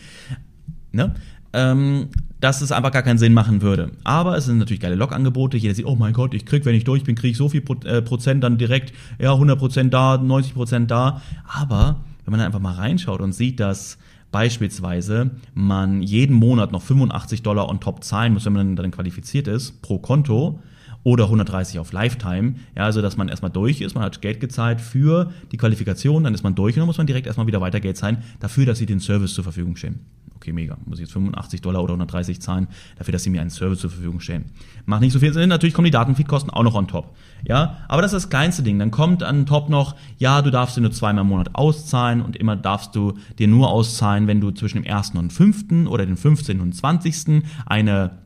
Ne? 0.92 1.16
ähm, 1.54 2.10
dass 2.43 2.62
es 2.62 2.73
einfach 2.73 2.91
gar 2.91 3.03
keinen 3.03 3.17
Sinn 3.17 3.34
machen 3.34 3.62
würde. 3.62 3.91
Aber 4.03 4.36
es 4.36 4.45
sind 4.45 4.58
natürlich 4.58 4.82
geile 4.82 4.95
Log-Angebote. 4.95 5.56
Jeder 5.56 5.73
sieht, 5.75 5.86
oh 5.86 5.95
mein 5.95 6.12
Gott, 6.12 6.34
ich 6.34 6.45
krieg, 6.45 6.65
wenn 6.65 6.75
ich 6.75 6.84
durch 6.84 7.06
bin, 7.06 7.15
kriege 7.15 7.32
ich 7.32 7.38
so 7.38 7.47
viel 7.47 7.63
äh, 7.86 8.01
Prozent 8.01 8.43
dann 8.43 8.58
direkt, 8.58 8.91
ja, 9.17 9.32
100 9.32 9.58
Prozent 9.58 9.93
da, 9.93 10.17
90 10.17 10.53
Prozent 10.53 10.91
da. 10.91 11.21
Aber 11.47 12.01
wenn 12.25 12.32
man 12.32 12.39
dann 12.41 12.47
einfach 12.47 12.60
mal 12.60 12.73
reinschaut 12.73 13.21
und 13.21 13.32
sieht, 13.32 13.62
dass 13.62 13.97
beispielsweise 14.34 15.32
man 15.53 16.01
jeden 16.01 16.36
Monat 16.36 16.73
noch 16.73 16.82
85 16.82 17.43
Dollar 17.43 17.69
on 17.69 17.79
top 17.79 18.03
zahlen 18.03 18.34
muss, 18.34 18.43
wenn 18.43 18.51
man 18.51 18.75
dann 18.75 18.91
qualifiziert 18.91 19.47
ist, 19.47 19.82
pro 19.82 19.99
Konto, 19.99 20.60
oder 21.06 21.25
130 21.25 21.79
auf 21.79 21.93
Lifetime. 21.93 22.56
Ja, 22.75 22.84
also 22.84 23.01
dass 23.01 23.15
man 23.15 23.29
erstmal 23.29 23.51
durch 23.51 23.79
ist, 23.79 23.95
man 23.95 24.03
hat 24.03 24.21
Geld 24.21 24.41
gezahlt 24.41 24.82
für 24.82 25.32
die 25.53 25.58
Qualifikation, 25.58 26.25
dann 26.25 26.34
ist 26.34 26.43
man 26.43 26.56
durch 26.56 26.75
und 26.75 26.79
dann 26.79 26.88
muss 26.88 26.97
man 26.97 27.08
direkt 27.08 27.27
erstmal 27.27 27.47
wieder 27.47 27.62
weiter 27.62 27.79
Geld 27.79 27.95
zahlen, 27.95 28.17
dafür, 28.41 28.65
dass 28.65 28.79
sie 28.79 28.86
den 28.86 28.99
Service 28.99 29.34
zur 29.34 29.43
Verfügung 29.45 29.77
stellen 29.77 29.99
okay, 30.36 30.52
mega, 30.52 30.78
muss 30.86 31.00
ich 31.00 31.04
jetzt 31.04 31.13
85 31.13 31.62
Dollar 31.62 31.84
oder 31.84 31.93
130 31.93 32.41
zahlen, 32.41 32.67
dafür, 32.98 33.12
dass 33.12 33.24
sie 33.24 33.30
mir 33.30 33.41
einen 33.41 33.50
Service 33.50 33.80
zur 33.80 33.89
Verfügung 33.89 34.19
stellen. 34.19 34.46
Macht 34.86 35.02
nicht 35.02 35.13
so 35.13 35.19
viel 35.19 35.34
Sinn, 35.34 35.50
natürlich 35.50 35.74
kommen 35.74 35.86
die 35.86 35.91
Datenfeedkosten 35.91 36.52
auch 36.52 36.63
noch 36.63 36.76
on 36.76 36.88
top. 36.88 37.15
Ja, 37.46 37.78
aber 37.88 38.02
das 38.02 38.13
ist 38.13 38.26
das 38.26 38.30
kleinste 38.30 38.63
Ding. 38.63 38.80
Dann 38.80 38.91
kommt 38.91 39.24
an 39.24 39.46
top 39.46 39.69
noch, 39.69 39.96
ja, 40.17 40.41
du 40.41 40.52
darfst 40.52 40.78
dir 40.78 40.82
nur 40.82 40.91
zweimal 40.91 41.24
im 41.24 41.30
Monat 41.30 41.56
auszahlen 41.56 42.22
und 42.22 42.36
immer 42.36 42.56
darfst 42.56 42.96
du 42.96 43.13
dir 43.39 43.48
nur 43.48 43.69
auszahlen, 43.69 44.28
wenn 44.28 44.41
du 44.41 44.52
zwischen 44.52 44.84
dem 44.84 44.91
1. 44.91 45.12
und 45.12 45.32
5. 45.32 45.88
oder 45.88 46.06
dem 46.06 46.17
15. 46.17 46.60
und 46.60 46.74
20. 46.74 47.43
eine 47.65 48.24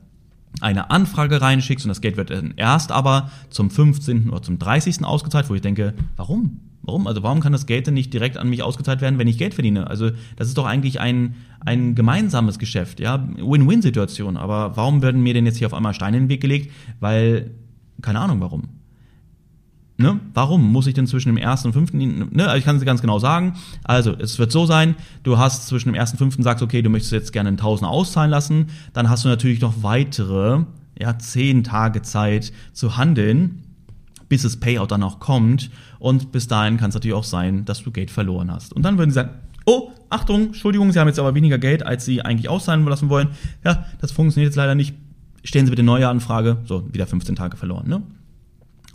eine 0.59 0.89
Anfrage 0.89 1.39
reinschickst 1.39 1.85
und 1.85 1.89
das 1.89 2.01
Geld 2.01 2.17
wird 2.17 2.31
dann 2.31 2.53
erst 2.55 2.91
aber 2.91 3.29
zum 3.51 3.69
15. 3.69 4.29
oder 4.29 4.41
zum 4.41 4.57
30. 4.57 5.03
ausgezahlt, 5.03 5.49
wo 5.49 5.53
ich 5.53 5.61
denke, 5.61 5.93
warum? 6.15 6.61
Warum? 6.87 7.05
Also 7.05 7.21
warum 7.21 7.41
kann 7.41 7.51
das 7.51 7.65
Geld 7.65 7.85
denn 7.85 7.93
nicht 7.95 8.13
direkt 8.13 8.37
an 8.37 8.49
mich 8.49 8.63
ausgezahlt 8.63 9.01
werden, 9.01 9.19
wenn 9.19 9.27
ich 9.27 9.37
Geld 9.37 9.53
verdiene? 9.53 9.87
Also 9.87 10.11
das 10.37 10.47
ist 10.47 10.57
doch 10.57 10.65
eigentlich 10.65 11.01
ein, 11.01 11.35
ein 11.59 11.95
gemeinsames 11.95 12.59
Geschäft, 12.59 13.01
ja, 13.01 13.27
Win-Win-Situation. 13.35 14.37
Aber 14.37 14.77
warum 14.77 15.01
werden 15.01 15.21
mir 15.21 15.33
denn 15.33 15.45
jetzt 15.45 15.57
hier 15.57 15.67
auf 15.67 15.73
einmal 15.73 15.93
Steine 15.93 16.15
in 16.15 16.23
den 16.23 16.29
Weg 16.29 16.39
gelegt? 16.39 16.71
Weil, 17.01 17.51
keine 18.01 18.21
Ahnung 18.21 18.39
warum. 18.39 18.69
Ne? 19.97 20.21
Warum 20.33 20.71
muss 20.71 20.87
ich 20.87 20.93
denn 20.93 21.07
zwischen 21.07 21.27
dem 21.27 21.37
ersten 21.37 21.67
und 21.67 21.73
fünften, 21.73 22.29
ne? 22.31 22.45
Also 22.45 22.57
ich 22.57 22.63
kann 22.63 22.77
es 22.77 22.85
ganz 22.85 23.01
genau 23.01 23.19
sagen. 23.19 23.55
Also, 23.83 24.13
es 24.13 24.39
wird 24.39 24.51
so 24.51 24.65
sein, 24.65 24.95
du 25.23 25.37
hast 25.37 25.67
zwischen 25.67 25.89
dem 25.89 25.95
ersten 25.95 26.15
und 26.15 26.19
fünften 26.19 26.43
sagst, 26.43 26.63
okay, 26.63 26.81
du 26.81 26.89
möchtest 26.89 27.11
jetzt 27.11 27.33
gerne 27.33 27.49
einen 27.49 27.57
Tausender 27.57 27.91
auszahlen 27.91 28.31
lassen, 28.31 28.67
dann 28.93 29.09
hast 29.09 29.25
du 29.25 29.29
natürlich 29.29 29.59
noch 29.59 29.81
weitere, 29.81 30.63
ja, 30.97 31.17
zehn 31.17 31.63
Tage 31.63 32.01
Zeit 32.03 32.53
zu 32.73 32.95
handeln 32.95 33.63
bis 34.29 34.43
das 34.43 34.57
Payout 34.57 34.87
dann 34.87 35.03
auch 35.03 35.19
kommt. 35.19 35.69
Und 35.99 36.31
bis 36.31 36.47
dahin 36.47 36.77
kann 36.77 36.89
es 36.89 36.95
natürlich 36.95 37.15
auch 37.15 37.23
sein, 37.23 37.65
dass 37.65 37.83
du 37.83 37.91
Geld 37.91 38.11
verloren 38.11 38.51
hast. 38.51 38.73
Und 38.73 38.83
dann 38.83 38.97
würden 38.97 39.11
sie 39.11 39.15
sagen, 39.15 39.31
oh, 39.65 39.91
Achtung, 40.09 40.47
Entschuldigung, 40.47 40.91
Sie 40.91 40.99
haben 40.99 41.07
jetzt 41.07 41.19
aber 41.19 41.35
weniger 41.35 41.57
Geld, 41.57 41.85
als 41.85 42.05
Sie 42.05 42.21
eigentlich 42.21 42.47
auszahlen 42.47 42.85
lassen 42.85 43.09
wollen. 43.09 43.29
Ja, 43.65 43.85
das 43.99 44.11
funktioniert 44.11 44.51
jetzt 44.51 44.55
leider 44.55 44.75
nicht. 44.75 44.95
Stellen 45.43 45.65
Sie 45.65 45.71
bitte 45.71 45.83
neue 45.83 46.07
Anfrage. 46.07 46.57
So, 46.65 46.87
wieder 46.93 47.07
15 47.07 47.35
Tage 47.35 47.57
verloren. 47.57 47.87
Ne? 47.89 48.01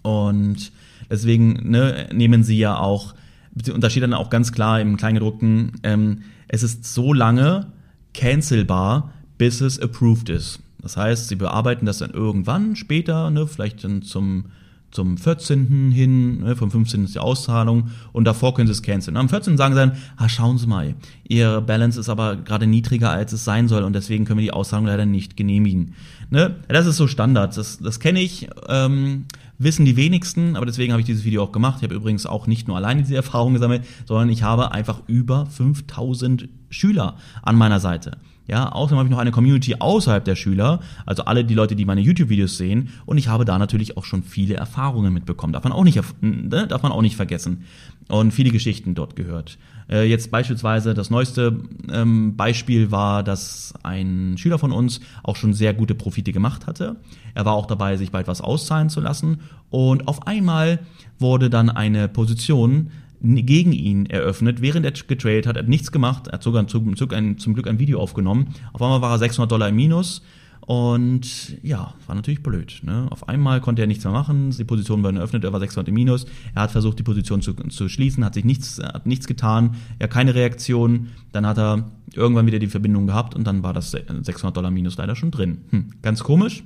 Und 0.03 0.73
deswegen 1.11 1.71
ne, 1.71 2.09
nehmen 2.12 2.45
Sie 2.45 2.59
ja 2.59 2.79
auch 2.79 3.14
und 3.55 3.83
da 3.83 3.90
steht 3.90 4.03
dann 4.03 4.14
auch 4.14 4.31
ganz 4.31 4.53
klar 4.53 4.81
im 4.81 4.97
Kleingedruckten, 4.97 5.73
ähm, 5.83 6.23
es 6.49 6.62
ist 6.62 6.85
so 6.92 7.12
lange 7.12 7.66
cancelbar, 8.14 9.12
bis 9.38 9.61
es 9.61 9.79
approved 9.79 10.29
ist. 10.29 10.61
Das 10.81 10.97
heißt, 10.97 11.29
sie 11.29 11.37
bearbeiten 11.37 11.87
das 11.87 11.99
dann 11.99 12.11
irgendwann 12.11 12.77
später, 12.77 13.31
ne, 13.31 13.47
vielleicht 13.47 13.85
dann 13.85 14.03
zum 14.03 14.47
zum 14.92 15.16
14. 15.16 15.90
hin, 15.90 16.40
ne, 16.40 16.55
vom 16.55 16.70
15. 16.70 17.05
ist 17.05 17.14
die 17.14 17.18
Auszahlung 17.18 17.90
und 18.12 18.24
davor 18.24 18.55
können 18.55 18.66
sie 18.66 18.72
es 18.72 18.83
canceln. 18.83 19.16
Am 19.16 19.28
14. 19.28 19.57
sagen 19.57 19.74
sie 19.74 19.81
dann, 19.81 19.96
ah, 20.16 20.28
schauen 20.28 20.59
Sie 20.59 20.66
mal, 20.66 20.94
Ihr 21.26 21.62
Balance 21.62 21.98
ist 21.98 22.11
aber 22.11 22.37
gerade 22.37 22.66
niedriger, 22.66 23.11
als 23.11 23.33
es 23.33 23.44
sein 23.44 23.68
soll 23.68 23.85
und 23.85 23.94
deswegen 23.94 24.26
können 24.26 24.38
wir 24.38 24.44
die 24.44 24.52
Auszahlung 24.52 24.87
leider 24.87 25.07
nicht 25.07 25.37
genehmigen. 25.37 25.94
Ne? 26.31 26.57
Das 26.68 26.87
ist 26.87 26.98
so 26.98 27.09
Standard, 27.09 27.57
das, 27.57 27.78
das 27.78 28.00
kenne 28.00 28.20
ich, 28.20 28.48
ähm, 28.68 29.24
wissen 29.62 29.85
die 29.85 29.96
wenigsten, 29.96 30.57
aber 30.57 30.66
deswegen 30.66 30.92
habe 30.92 31.01
ich 31.01 31.07
dieses 31.07 31.25
Video 31.25 31.42
auch 31.42 31.53
gemacht. 31.53 31.77
Ich 31.79 31.85
habe 31.85 31.94
übrigens 31.94 32.27
auch 32.27 32.46
nicht 32.46 32.68
nur 32.68 32.77
alleine 32.77 33.03
diese 33.03 33.16
Erfahrung 33.22 33.55
gesammelt, 33.55 33.85
sondern 34.07 34.29
ich 34.29 34.42
habe 34.42 34.72
einfach 34.72 35.01
über 35.07 35.46
5000 35.46 36.48
Schüler 36.70 37.16
an 37.42 37.57
meiner 37.57 37.81
Seite. 37.81 38.18
Ja, 38.48 38.70
außerdem 38.70 38.98
habe 38.98 39.07
ich 39.07 39.11
noch 39.12 39.20
eine 39.20 39.31
Community 39.31 39.77
außerhalb 39.79 40.25
der 40.25 40.35
Schüler, 40.35 40.81
also 41.07 41.25
alle 41.25 41.44
die 41.44 41.55
Leute, 41.55 41.77
die 41.77 41.85
meine 41.85 42.01
YouTube-Videos 42.01 42.57
sehen. 42.57 42.88
Und 43.07 43.16
ich 43.16 43.29
habe 43.29 43.44
da 43.44 43.57
natürlich 43.59 43.96
auch 43.96 44.05
schon 44.05 44.25
viele 44.25 44.55
Erfahrungen 44.55 45.12
mitbekommen. 45.12 45.53
Darf 45.53 45.64
man 45.64 45.72
auch 45.72 45.85
nicht, 45.85 46.01
ne, 46.20 46.66
darf 46.66 46.83
man 46.83 46.90
auch 46.90 47.03
nicht 47.03 47.16
vergessen. 47.16 47.64
Und 48.09 48.33
viele 48.33 48.51
Geschichten 48.51 48.94
dort 48.94 49.14
gehört. 49.14 49.59
Äh, 49.92 50.05
jetzt 50.05 50.31
beispielsweise 50.31 50.94
das 50.94 51.11
neueste 51.11 51.61
ähm, 51.92 52.35
Beispiel 52.35 52.90
war, 52.90 53.22
dass 53.22 53.74
ein 53.83 54.37
Schüler 54.38 54.59
von 54.59 54.72
uns 54.72 55.00
auch 55.22 55.37
schon 55.37 55.52
sehr 55.52 55.74
gute 55.74 55.94
Profite 55.94 56.33
gemacht 56.33 56.66
hatte. 56.66 56.96
Er 57.35 57.44
war 57.44 57.52
auch 57.52 57.66
dabei, 57.66 57.98
sich 57.98 58.11
bald 58.11 58.26
was 58.26 58.40
auszahlen 58.40 58.88
zu 58.88 59.00
lassen. 59.00 59.40
Und 59.68 60.09
auf 60.09 60.26
einmal 60.26 60.81
wurde 61.18 61.50
dann 61.50 61.68
eine 61.68 62.09
Position 62.09 62.90
gegen 63.20 63.72
ihn 63.72 64.07
eröffnet, 64.07 64.62
während 64.62 64.87
er 64.87 64.92
getradet 64.92 65.46
hat. 65.46 65.57
Er 65.57 65.62
hat 65.62 65.68
nichts 65.68 65.92
gemacht. 65.92 66.26
Er 66.28 66.35
hat 66.35 66.42
sogar 66.42 66.66
zum, 66.66 66.96
zum 66.96 67.55
Glück 67.55 67.68
ein 67.68 67.78
Video 67.78 68.00
aufgenommen. 68.00 68.55
Auf 68.72 68.81
einmal 68.81 69.02
war 69.02 69.12
er 69.12 69.18
600 69.18 69.52
Dollar 69.52 69.68
im 69.68 69.76
Minus. 69.76 70.22
Und 70.66 71.59
ja, 71.62 71.94
war 72.07 72.14
natürlich 72.14 72.42
blöd. 72.42 72.81
Ne? 72.85 73.09
Auf 73.11 73.29
einmal 73.29 73.61
konnte 73.61 73.83
er 73.83 73.88
nichts 73.88 74.05
mehr 74.05 74.12
machen, 74.12 74.51
die 74.51 74.64
Position 74.64 75.03
war 75.03 75.12
eröffnet, 75.12 75.42
er 75.42 75.53
war 75.53 75.59
600 75.59 75.88
im 75.88 75.94
Minus. 75.94 76.25
Er 76.55 76.62
hat 76.62 76.70
versucht, 76.70 76.98
die 77.01 77.03
Position 77.03 77.42
zu, 77.42 77.55
zu 77.55 77.88
schließen, 77.88 78.25
hat 78.25 78.35
sich 78.35 78.44
nichts, 78.44 78.81
hat 78.81 79.07
nichts 79.07 79.27
getan, 79.27 79.75
ja, 80.01 80.07
keine 80.07 80.35
Reaktion. 80.35 81.09
Dann 81.33 81.46
hat 81.46 81.59
er 81.59 81.90
irgendwann 82.14 82.46
wieder 82.46 82.61
die 82.61 82.68
Verbindung 82.68 83.09
gehabt 83.09 83.35
und 83.35 83.44
dann 83.44 83.64
war 83.64 83.72
das 83.72 83.90
600 83.90 84.57
Dollar 84.57 84.70
Minus 84.70 84.96
leider 84.96 85.16
schon 85.16 85.33
drin. 85.33 85.62
Hm, 85.70 85.94
ganz 86.01 86.22
komisch. 86.22 86.62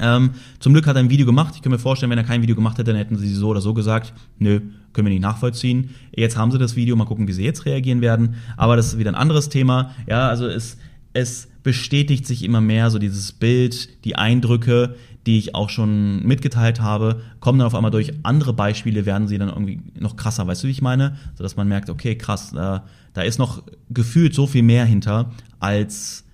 Ähm, 0.00 0.30
zum 0.58 0.72
Glück 0.72 0.86
hat 0.86 0.96
er 0.96 1.00
ein 1.00 1.10
Video 1.10 1.26
gemacht. 1.26 1.54
Ich 1.54 1.62
kann 1.62 1.70
mir 1.70 1.78
vorstellen, 1.78 2.10
wenn 2.10 2.18
er 2.18 2.24
kein 2.24 2.42
Video 2.42 2.56
gemacht 2.56 2.78
hätte, 2.78 2.92
dann 2.92 2.96
hätten 2.96 3.16
sie 3.16 3.32
so 3.32 3.48
oder 3.48 3.60
so 3.60 3.74
gesagt, 3.74 4.12
nö, 4.38 4.60
können 4.92 5.06
wir 5.06 5.12
nicht 5.12 5.22
nachvollziehen. 5.22 5.90
Jetzt 6.14 6.36
haben 6.36 6.50
sie 6.50 6.58
das 6.58 6.76
Video, 6.76 6.96
mal 6.96 7.04
gucken, 7.04 7.28
wie 7.28 7.32
sie 7.32 7.44
jetzt 7.44 7.66
reagieren 7.66 8.00
werden. 8.00 8.36
Aber 8.56 8.76
das 8.76 8.88
ist 8.88 8.98
wieder 8.98 9.10
ein 9.10 9.16
anderes 9.16 9.48
Thema. 9.48 9.92
Ja, 10.06 10.28
also 10.28 10.46
es, 10.46 10.78
es 11.12 11.48
bestätigt 11.62 12.26
sich 12.26 12.42
immer 12.44 12.60
mehr 12.60 12.90
so 12.90 12.98
dieses 12.98 13.32
Bild, 13.32 14.04
die 14.04 14.16
Eindrücke, 14.16 14.96
die 15.26 15.38
ich 15.38 15.54
auch 15.54 15.70
schon 15.70 16.24
mitgeteilt 16.26 16.80
habe, 16.80 17.22
kommen 17.40 17.58
dann 17.58 17.66
auf 17.66 17.74
einmal 17.74 17.90
durch 17.90 18.12
andere 18.24 18.52
Beispiele, 18.52 19.06
werden 19.06 19.28
sie 19.28 19.38
dann 19.38 19.48
irgendwie 19.48 19.80
noch 19.98 20.16
krasser. 20.16 20.46
Weißt 20.46 20.64
du, 20.64 20.66
wie 20.66 20.72
ich 20.72 20.82
meine? 20.82 21.16
So 21.36 21.44
dass 21.44 21.56
man 21.56 21.68
merkt, 21.68 21.90
okay, 21.90 22.16
krass, 22.16 22.50
da, 22.52 22.84
da 23.12 23.22
ist 23.22 23.38
noch 23.38 23.62
gefühlt 23.90 24.34
so 24.34 24.46
viel 24.46 24.62
mehr 24.62 24.84
hinter, 24.84 25.30
als 25.60 26.24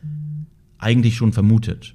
eigentlich 0.78 1.16
schon 1.16 1.32
vermutet. 1.32 1.94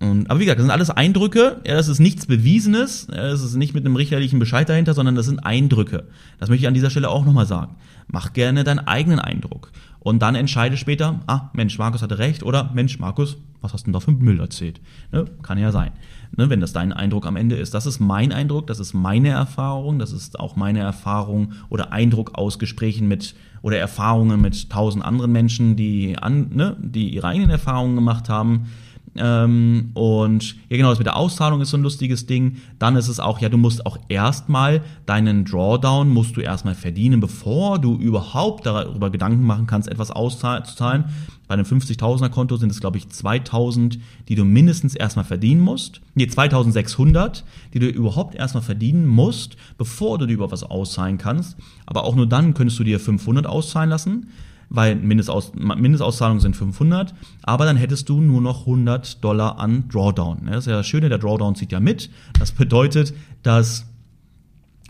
Und, 0.00 0.28
aber 0.28 0.40
wie 0.40 0.44
gesagt, 0.44 0.58
das 0.58 0.64
sind 0.64 0.72
alles 0.72 0.90
Eindrücke. 0.90 1.60
Ja, 1.66 1.74
das 1.74 1.88
ist 1.88 2.00
nichts 2.00 2.26
Bewiesenes. 2.26 3.06
Das 3.06 3.42
ist 3.42 3.54
nicht 3.54 3.74
mit 3.74 3.86
einem 3.86 3.96
richterlichen 3.96 4.38
Bescheid 4.38 4.68
dahinter, 4.68 4.92
sondern 4.92 5.14
das 5.14 5.26
sind 5.26 5.40
Eindrücke. 5.40 6.04
Das 6.38 6.48
möchte 6.48 6.62
ich 6.62 6.68
an 6.68 6.74
dieser 6.74 6.90
Stelle 6.90 7.08
auch 7.08 7.24
nochmal 7.24 7.46
sagen. 7.46 7.76
Mach 8.08 8.32
gerne 8.32 8.64
deinen 8.64 8.80
eigenen 8.80 9.18
Eindruck. 9.18 9.70
Und 10.00 10.20
dann 10.20 10.34
entscheide 10.34 10.76
später, 10.76 11.20
ah, 11.26 11.48
Mensch, 11.54 11.78
Markus 11.78 12.02
hatte 12.02 12.18
recht 12.18 12.42
oder 12.42 12.70
Mensch, 12.74 12.98
Markus, 12.98 13.38
was 13.62 13.72
hast 13.72 13.82
du 13.82 13.84
denn 13.86 13.92
da 13.94 14.00
für 14.00 14.10
Müll 14.10 14.38
erzählt? 14.38 14.78
Ne? 15.10 15.24
Kann 15.42 15.56
ja 15.56 15.72
sein, 15.72 15.92
ne? 16.36 16.50
wenn 16.50 16.60
das 16.60 16.74
dein 16.74 16.92
Eindruck 16.92 17.24
am 17.24 17.36
Ende 17.36 17.56
ist. 17.56 17.72
Das 17.72 17.86
ist 17.86 18.00
mein 18.00 18.30
Eindruck, 18.30 18.66
das 18.66 18.80
ist 18.80 18.92
meine 18.92 19.30
Erfahrung, 19.30 19.98
das 19.98 20.12
ist 20.12 20.38
auch 20.38 20.56
meine 20.56 20.80
Erfahrung 20.80 21.52
oder 21.70 21.90
Eindruck 21.90 22.36
aus 22.36 22.58
Gesprächen 22.58 23.08
mit 23.08 23.34
oder 23.62 23.78
Erfahrungen 23.78 24.42
mit 24.42 24.68
tausend 24.68 25.02
anderen 25.02 25.32
Menschen, 25.32 25.74
die, 25.74 26.18
an, 26.18 26.50
ne, 26.50 26.76
die 26.78 27.14
ihre 27.14 27.28
eigenen 27.28 27.48
Erfahrungen 27.48 27.94
gemacht 27.94 28.28
haben. 28.28 28.66
Ähm, 29.16 29.90
und 29.94 30.56
ja, 30.68 30.76
genau, 30.76 30.90
das 30.90 30.98
mit 30.98 31.06
der 31.06 31.16
Auszahlung 31.16 31.60
ist 31.60 31.70
so 31.70 31.76
ein 31.76 31.82
lustiges 31.82 32.26
Ding. 32.26 32.56
Dann 32.78 32.96
ist 32.96 33.08
es 33.08 33.20
auch, 33.20 33.40
ja, 33.40 33.48
du 33.48 33.58
musst 33.58 33.86
auch 33.86 33.98
erstmal 34.08 34.82
deinen 35.06 35.44
Drawdown 35.44 36.08
musst 36.08 36.36
du 36.36 36.40
erstmal 36.40 36.74
verdienen, 36.74 37.20
bevor 37.20 37.78
du 37.78 37.96
überhaupt 37.96 38.66
darüber 38.66 39.10
Gedanken 39.10 39.44
machen 39.44 39.66
kannst, 39.66 39.88
etwas 39.88 40.10
auszuzahlen. 40.10 41.04
Bei 41.46 41.54
einem 41.54 41.66
50.000er 41.66 42.30
Konto 42.30 42.56
sind 42.56 42.72
es, 42.72 42.80
glaube 42.80 42.96
ich, 42.96 43.04
2.000, 43.04 43.98
die 44.28 44.34
du 44.34 44.44
mindestens 44.44 44.94
erstmal 44.94 45.26
verdienen 45.26 45.60
musst. 45.60 46.00
Nee, 46.14 46.24
2.600, 46.24 47.42
die 47.74 47.78
du 47.78 47.86
überhaupt 47.86 48.34
erstmal 48.34 48.62
verdienen 48.62 49.06
musst, 49.06 49.56
bevor 49.76 50.18
du 50.18 50.26
dir 50.26 50.32
über 50.32 50.50
was 50.50 50.64
auszahlen 50.64 51.18
kannst. 51.18 51.56
Aber 51.86 52.04
auch 52.04 52.16
nur 52.16 52.26
dann 52.26 52.54
könntest 52.54 52.78
du 52.78 52.84
dir 52.84 52.98
500 52.98 53.46
auszahlen 53.46 53.90
lassen 53.90 54.28
weil 54.68 54.96
Mindestaus 54.96 55.52
Mindestauszahlungen 55.54 56.40
sind 56.40 56.56
500, 56.56 57.14
aber 57.42 57.64
dann 57.64 57.76
hättest 57.76 58.08
du 58.08 58.20
nur 58.20 58.40
noch 58.40 58.60
100 58.60 59.22
Dollar 59.22 59.58
an 59.58 59.88
Drawdown. 59.88 60.46
Das 60.46 60.58
ist 60.58 60.66
ja 60.66 60.76
das 60.76 60.86
Schöne, 60.86 61.08
der 61.08 61.18
Drawdown 61.18 61.54
zieht 61.54 61.72
ja 61.72 61.80
mit. 61.80 62.10
Das 62.38 62.52
bedeutet, 62.52 63.14
dass, 63.42 63.86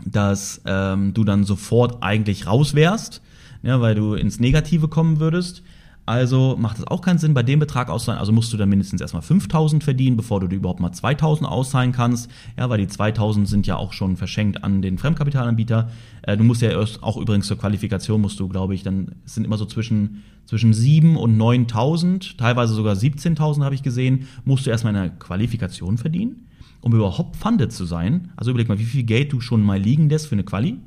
dass 0.05 0.61
ähm, 0.65 1.13
du 1.13 1.23
dann 1.23 1.43
sofort 1.43 2.01
eigentlich 2.01 2.47
raus 2.47 2.73
wärst, 2.73 3.21
ja, 3.63 3.81
weil 3.81 3.95
du 3.95 4.13
ins 4.13 4.39
Negative 4.39 4.87
kommen 4.87 5.19
würdest. 5.19 5.63
Also 6.07 6.55
macht 6.59 6.77
es 6.77 6.85
auch 6.85 7.01
keinen 7.01 7.17
Sinn, 7.17 7.33
bei 7.33 7.41
dem 7.41 7.57
Betrag 7.59 7.89
auszahlen. 7.89 8.19
Also 8.19 8.31
musst 8.31 8.53
du 8.53 8.57
dann 8.57 8.69
mindestens 8.69 9.01
erstmal 9.01 9.23
5000 9.23 9.83
verdienen, 9.83 10.15
bevor 10.15 10.39
du 10.39 10.47
dir 10.47 10.57
überhaupt 10.57 10.79
mal 10.79 10.91
2000 10.91 11.49
auszahlen 11.49 11.93
kannst. 11.93 12.29
Ja, 12.57 12.69
weil 12.69 12.77
die 12.77 12.87
2000 12.87 13.47
sind 13.47 13.65
ja 13.65 13.75
auch 13.77 13.91
schon 13.91 14.15
verschenkt 14.15 14.63
an 14.63 14.83
den 14.83 14.99
Fremdkapitalanbieter. 14.99 15.89
Äh, 16.21 16.37
du 16.37 16.43
musst 16.43 16.61
ja 16.61 16.69
erst, 16.69 17.01
auch 17.01 17.17
übrigens 17.17 17.47
zur 17.47 17.57
Qualifikation 17.57 18.21
musst 18.21 18.39
du, 18.39 18.47
glaube 18.47 18.75
ich, 18.75 18.83
dann 18.83 19.15
sind 19.25 19.45
immer 19.45 19.57
so 19.57 19.65
zwischen, 19.65 20.23
zwischen 20.45 20.73
7 20.73 21.17
und 21.17 21.37
9000, 21.37 22.37
teilweise 22.37 22.75
sogar 22.75 22.93
17.000 22.93 23.63
habe 23.63 23.73
ich 23.73 23.81
gesehen, 23.81 24.27
musst 24.43 24.67
du 24.67 24.69
erstmal 24.69 24.95
eine 24.95 25.09
Qualifikation 25.09 25.97
verdienen, 25.97 26.45
um 26.81 26.93
überhaupt 26.93 27.35
funded 27.35 27.71
zu 27.71 27.85
sein. 27.85 28.31
Also 28.35 28.51
überleg 28.51 28.69
mal, 28.69 28.77
wie 28.77 28.83
viel 28.83 29.03
Geld 29.03 29.33
du 29.33 29.41
schon 29.41 29.63
mal 29.63 29.79
liegen 29.79 30.07
lässt 30.07 30.27
für 30.27 30.35
eine 30.35 30.43
Quali. 30.43 30.77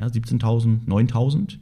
Ja, 0.00 0.06
17.000, 0.06 0.86
9.000 0.86 1.58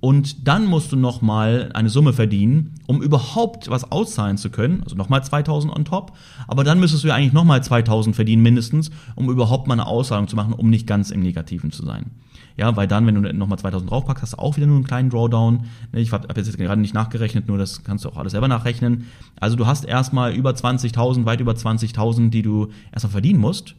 und 0.00 0.46
dann 0.46 0.66
musst 0.66 0.92
du 0.92 0.96
nochmal 0.96 1.70
eine 1.74 1.88
Summe 1.88 2.12
verdienen, 2.12 2.74
um 2.86 3.02
überhaupt 3.02 3.70
was 3.70 3.90
auszahlen 3.90 4.36
zu 4.36 4.50
können, 4.50 4.82
also 4.82 4.94
nochmal 4.94 5.24
2000 5.24 5.74
on 5.74 5.84
top, 5.84 6.12
aber 6.46 6.64
dann 6.64 6.78
müsstest 6.80 7.04
du 7.04 7.08
ja 7.08 7.14
eigentlich 7.14 7.32
nochmal 7.32 7.62
2000 7.62 8.14
verdienen 8.14 8.42
mindestens, 8.42 8.90
um 9.14 9.30
überhaupt 9.30 9.66
mal 9.66 9.74
eine 9.74 9.86
Auszahlung 9.86 10.28
zu 10.28 10.36
machen, 10.36 10.52
um 10.52 10.70
nicht 10.70 10.86
ganz 10.86 11.10
im 11.10 11.20
Negativen 11.20 11.72
zu 11.72 11.84
sein. 11.84 12.10
Ja, 12.56 12.74
weil 12.74 12.86
dann, 12.86 13.06
wenn 13.06 13.14
du 13.14 13.32
nochmal 13.34 13.58
2000 13.58 13.90
draufpackst, 13.90 14.22
hast 14.22 14.32
du 14.32 14.38
auch 14.38 14.56
wieder 14.56 14.66
nur 14.66 14.76
einen 14.76 14.86
kleinen 14.86 15.10
Drawdown. 15.10 15.66
Ich 15.92 16.12
habe 16.12 16.26
jetzt 16.34 16.56
gerade 16.56 16.80
nicht 16.80 16.94
nachgerechnet, 16.94 17.48
nur 17.48 17.58
das 17.58 17.84
kannst 17.84 18.04
du 18.04 18.08
auch 18.08 18.16
alles 18.16 18.32
selber 18.32 18.48
nachrechnen. 18.48 19.08
Also 19.38 19.56
du 19.56 19.66
hast 19.66 19.84
erstmal 19.84 20.32
über 20.34 20.52
20.000, 20.52 21.26
weit 21.26 21.40
über 21.40 21.52
20.000, 21.52 22.30
die 22.30 22.40
du 22.40 22.68
erstmal 22.92 23.12
verdienen 23.12 23.40
musst, 23.40 23.74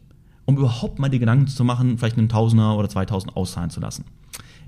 um 0.46 0.58
überhaupt 0.58 1.00
mal 1.00 1.10
die 1.10 1.18
Gedanken 1.18 1.48
zu 1.48 1.64
machen, 1.64 1.98
vielleicht 1.98 2.20
einen 2.20 2.30
Tausender 2.30 2.78
oder 2.78 2.88
2000 2.88 3.36
auszahlen 3.36 3.72
zu 3.72 3.80
lassen. 3.80 4.06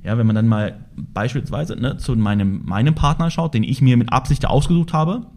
Ja, 0.04 0.18
wenn 0.18 0.28
man 0.28 0.36
dann 0.36 0.48
mal 0.48 0.86
beispielsweise 0.96 1.76
ne, 1.76 1.98
zu 1.98 2.16
meinem, 2.16 2.64
meinem 2.66 2.96
Partner 2.96 3.30
schaut, 3.30 3.54
den 3.54 3.64
ich 3.64 3.82
mir 3.82 3.98
mit 3.98 4.14
Absicht 4.14 4.46
ausgesucht 4.46 4.94
habe, 4.94 5.28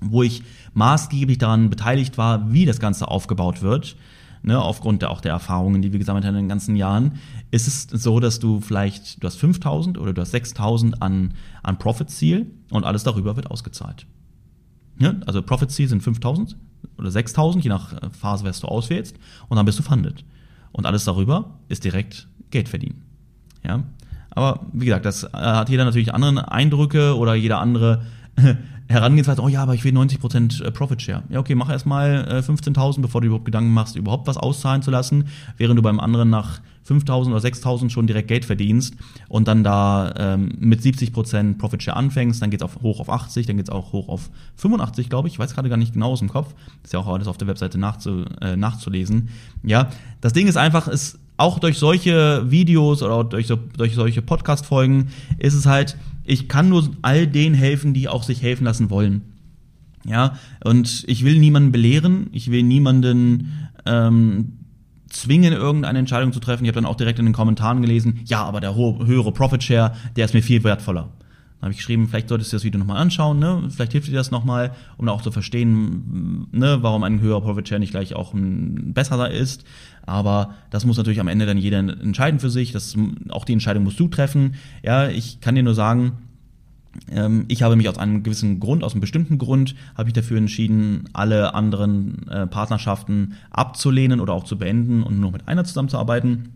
wo 0.00 0.22
ich 0.22 0.42
maßgeblich 0.74 1.38
daran 1.38 1.70
beteiligt 1.70 2.18
war, 2.18 2.52
wie 2.52 2.64
das 2.64 2.78
Ganze 2.78 3.08
aufgebaut 3.08 3.62
wird, 3.62 3.96
ne, 4.42 4.60
aufgrund 4.60 5.02
der, 5.02 5.10
auch 5.10 5.20
der 5.20 5.32
Erfahrungen, 5.32 5.82
die 5.82 5.92
wir 5.92 5.98
gesammelt 5.98 6.24
haben 6.24 6.34
in 6.34 6.44
den 6.44 6.48
ganzen 6.48 6.76
Jahren, 6.76 7.18
ist 7.50 7.66
es 7.66 7.82
so, 7.82 8.20
dass 8.20 8.38
du 8.38 8.60
vielleicht, 8.60 9.22
du 9.22 9.26
hast 9.26 9.36
5000 9.36 9.98
oder 9.98 10.12
du 10.12 10.20
hast 10.20 10.30
6000 10.30 11.02
an, 11.02 11.34
an 11.62 11.78
Profit-Ziel 11.78 12.50
und 12.70 12.84
alles 12.84 13.02
darüber 13.02 13.36
wird 13.36 13.50
ausgezahlt. 13.50 14.06
Ja, 14.98 15.14
also 15.26 15.42
Profit-Ziel 15.42 15.88
sind 15.88 16.02
5000 16.02 16.56
oder 16.98 17.10
6000, 17.10 17.64
je 17.64 17.70
nach 17.70 17.94
Phase, 18.12 18.44
was 18.44 18.60
du 18.60 18.68
auswählst, 18.68 19.16
und 19.48 19.56
dann 19.56 19.66
bist 19.66 19.78
du 19.78 19.82
funded. 19.82 20.24
Und 20.70 20.86
alles 20.86 21.04
darüber 21.04 21.58
ist 21.68 21.84
direkt 21.84 22.28
Geld 22.50 22.68
verdienen. 22.68 23.02
Ja, 23.64 23.82
aber 24.34 24.60
wie 24.72 24.86
gesagt, 24.86 25.04
das 25.04 25.24
äh, 25.24 25.28
hat 25.32 25.68
jeder 25.68 25.84
natürlich 25.84 26.12
andere 26.12 26.50
Eindrücke 26.50 27.16
oder 27.16 27.34
jeder 27.34 27.60
andere 27.60 28.02
Herangehensweise. 28.88 29.42
Oh 29.42 29.48
ja, 29.48 29.62
aber 29.62 29.74
ich 29.74 29.84
will 29.84 29.96
90% 29.96 30.62
äh, 30.62 30.70
Profit 30.70 31.00
Share. 31.00 31.22
Ja, 31.30 31.40
okay, 31.40 31.54
mach 31.54 31.70
erstmal 31.70 32.42
15.000, 32.46 32.98
äh, 32.98 33.02
bevor 33.02 33.20
du 33.20 33.28
überhaupt 33.28 33.46
Gedanken 33.46 33.72
machst, 33.72 33.96
überhaupt 33.96 34.26
was 34.26 34.36
auszahlen 34.36 34.82
zu 34.82 34.90
lassen, 34.90 35.28
während 35.56 35.78
du 35.78 35.82
beim 35.82 36.00
anderen 36.00 36.30
nach 36.30 36.60
5.000 36.86 37.28
oder 37.28 37.38
6.000 37.38 37.90
schon 37.90 38.06
direkt 38.06 38.28
Geld 38.28 38.44
verdienst 38.44 38.94
und 39.28 39.48
dann 39.48 39.64
da 39.64 40.12
ähm, 40.18 40.52
mit 40.58 40.80
70% 40.80 41.56
Profit 41.56 41.82
Share 41.82 41.96
anfängst, 41.96 42.42
dann 42.42 42.50
geht's 42.50 42.62
auf, 42.62 42.82
hoch 42.82 43.00
auf 43.00 43.08
80, 43.08 43.46
dann 43.46 43.56
geht's 43.56 43.70
auch 43.70 43.92
hoch 43.92 44.08
auf 44.08 44.30
85, 44.56 45.08
glaube 45.08 45.28
ich. 45.28 45.34
Ich 45.34 45.38
weiß 45.38 45.54
gerade 45.54 45.70
gar 45.70 45.78
nicht 45.78 45.94
genau 45.94 46.12
aus 46.12 46.18
dem 46.18 46.28
Kopf. 46.28 46.54
ist 46.82 46.92
ja 46.92 46.98
auch 46.98 47.08
alles 47.08 47.26
auf 47.26 47.38
der 47.38 47.48
Webseite 47.48 47.78
nachzu, 47.78 48.26
äh, 48.42 48.56
nachzulesen. 48.56 49.30
Ja, 49.62 49.88
das 50.20 50.34
Ding 50.34 50.46
ist 50.46 50.58
einfach, 50.58 50.86
es 50.88 51.18
auch 51.36 51.58
durch 51.58 51.78
solche 51.78 52.50
Videos 52.50 53.02
oder 53.02 53.24
durch, 53.24 53.46
so, 53.46 53.56
durch 53.76 53.94
solche 53.94 54.22
Podcast-Folgen 54.22 55.08
ist 55.38 55.54
es 55.54 55.66
halt, 55.66 55.96
ich 56.24 56.48
kann 56.48 56.68
nur 56.68 56.88
all 57.02 57.26
denen 57.26 57.54
helfen, 57.54 57.92
die 57.92 58.08
auch 58.08 58.22
sich 58.22 58.42
helfen 58.42 58.64
lassen 58.64 58.90
wollen. 58.90 59.22
Ja, 60.06 60.34
und 60.62 61.04
ich 61.06 61.24
will 61.24 61.38
niemanden 61.38 61.72
belehren, 61.72 62.28
ich 62.32 62.50
will 62.50 62.62
niemanden 62.62 63.68
ähm, 63.86 64.52
zwingen, 65.08 65.54
irgendeine 65.54 65.98
Entscheidung 65.98 66.32
zu 66.32 66.40
treffen. 66.40 66.64
Ich 66.64 66.68
habe 66.68 66.80
dann 66.80 66.84
auch 66.84 66.96
direkt 66.96 67.18
in 67.18 67.24
den 67.24 67.32
Kommentaren 67.32 67.80
gelesen, 67.80 68.20
ja, 68.26 68.44
aber 68.44 68.60
der 68.60 68.74
höhere 68.74 69.32
Profit 69.32 69.62
Share, 69.62 69.92
der 70.16 70.26
ist 70.26 70.34
mir 70.34 70.42
viel 70.42 70.62
wertvoller. 70.62 71.08
Habe 71.64 71.72
ich 71.72 71.78
geschrieben, 71.78 72.08
vielleicht 72.08 72.28
solltest 72.28 72.52
du 72.52 72.56
das 72.56 72.64
Video 72.64 72.78
nochmal 72.78 72.98
anschauen, 72.98 73.38
ne? 73.38 73.70
Vielleicht 73.70 73.92
hilft 73.92 74.08
dir 74.08 74.12
das 74.12 74.30
nochmal, 74.30 74.72
um 74.98 75.08
auch 75.08 75.22
zu 75.22 75.32
verstehen, 75.32 76.46
ne, 76.52 76.82
warum 76.82 77.02
ein 77.04 77.22
höherer 77.22 77.40
Profit 77.40 77.66
Share 77.66 77.78
nicht 77.78 77.92
gleich 77.92 78.14
auch 78.14 78.34
ein 78.34 78.92
besserer 78.92 79.30
ist. 79.30 79.64
Aber 80.04 80.52
das 80.68 80.84
muss 80.84 80.98
natürlich 80.98 81.20
am 81.20 81.28
Ende 81.28 81.46
dann 81.46 81.56
jeder 81.56 81.78
entscheiden 81.78 82.38
für 82.38 82.50
sich. 82.50 82.72
Das, 82.72 82.94
auch 83.30 83.46
die 83.46 83.54
Entscheidung 83.54 83.82
musst 83.82 83.98
du 83.98 84.08
treffen. 84.08 84.56
Ja, 84.82 85.08
ich 85.08 85.40
kann 85.40 85.54
dir 85.54 85.62
nur 85.62 85.72
sagen, 85.72 86.18
ähm, 87.10 87.46
ich 87.48 87.62
habe 87.62 87.76
mich 87.76 87.88
aus 87.88 87.96
einem 87.96 88.22
gewissen 88.22 88.60
Grund, 88.60 88.84
aus 88.84 88.92
einem 88.92 89.00
bestimmten 89.00 89.38
Grund, 89.38 89.74
habe 89.96 90.10
ich 90.10 90.12
dafür 90.12 90.36
entschieden, 90.36 91.08
alle 91.14 91.54
anderen 91.54 92.28
äh, 92.28 92.46
Partnerschaften 92.46 93.36
abzulehnen 93.50 94.20
oder 94.20 94.34
auch 94.34 94.44
zu 94.44 94.58
beenden 94.58 95.02
und 95.02 95.18
nur 95.18 95.32
mit 95.32 95.48
einer 95.48 95.64
zusammenzuarbeiten, 95.64 96.50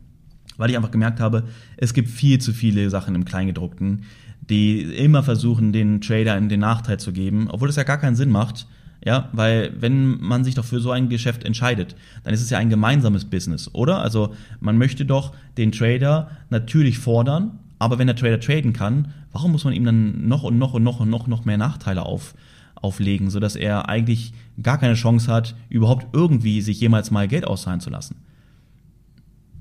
weil 0.59 0.69
ich 0.69 0.77
einfach 0.77 0.91
gemerkt 0.91 1.21
habe, 1.21 1.45
es 1.79 1.95
gibt 1.95 2.11
viel 2.11 2.39
zu 2.39 2.53
viele 2.53 2.91
Sachen 2.91 3.15
im 3.15 3.25
Kleingedruckten, 3.25 4.03
die 4.51 4.83
immer 4.83 5.23
versuchen, 5.23 5.73
den 5.73 6.03
Trader 6.03 6.37
in 6.37 6.51
den 6.51 6.61
Nachteil 6.61 6.99
zu 6.99 7.13
geben, 7.13 7.49
obwohl 7.49 7.69
das 7.69 7.77
ja 7.77 7.85
gar 7.85 7.99
keinen 7.99 8.17
Sinn 8.17 8.31
macht. 8.31 8.67
Ja, 9.05 9.29
weil 9.33 9.73
wenn 9.79 10.21
man 10.21 10.43
sich 10.43 10.57
doch 10.57 10.65
für 10.65 10.81
so 10.81 10.91
ein 10.91 11.09
Geschäft 11.09 11.45
entscheidet, 11.45 11.95
dann 12.25 12.35
ist 12.35 12.43
es 12.43 12.51
ja 12.51 12.59
ein 12.59 12.69
gemeinsames 12.69 13.25
Business, 13.25 13.73
oder? 13.73 14.03
Also 14.03 14.35
man 14.59 14.77
möchte 14.77 15.07
doch 15.07 15.33
den 15.57 15.71
Trader 15.71 16.33
natürlich 16.51 16.99
fordern, 16.99 17.61
aber 17.79 17.99
wenn 17.99 18.09
der 18.09 18.17
Trader 18.17 18.41
traden 18.41 18.73
kann, 18.73 19.13
warum 19.31 19.53
muss 19.53 19.65
man 19.65 19.73
ihm 19.73 19.85
dann 19.85 20.27
noch 20.27 20.43
und 20.43 20.59
noch 20.59 20.75
und 20.75 20.83
noch 20.83 20.99
und 20.99 21.11
noch, 21.11 21.29
noch 21.29 21.45
mehr 21.45 21.59
Nachteile 21.59 22.03
auf, 22.03 22.35
auflegen, 22.75 23.31
sodass 23.31 23.55
er 23.55 23.89
eigentlich 23.89 24.33
gar 24.61 24.79
keine 24.79 24.95
Chance 24.95 25.33
hat, 25.33 25.55
überhaupt 25.69 26.09
irgendwie 26.13 26.61
sich 26.61 26.81
jemals 26.81 27.13
mal 27.13 27.29
Geld 27.29 27.47
auszahlen 27.47 27.81
zu 27.81 27.91
lassen? 27.91 28.17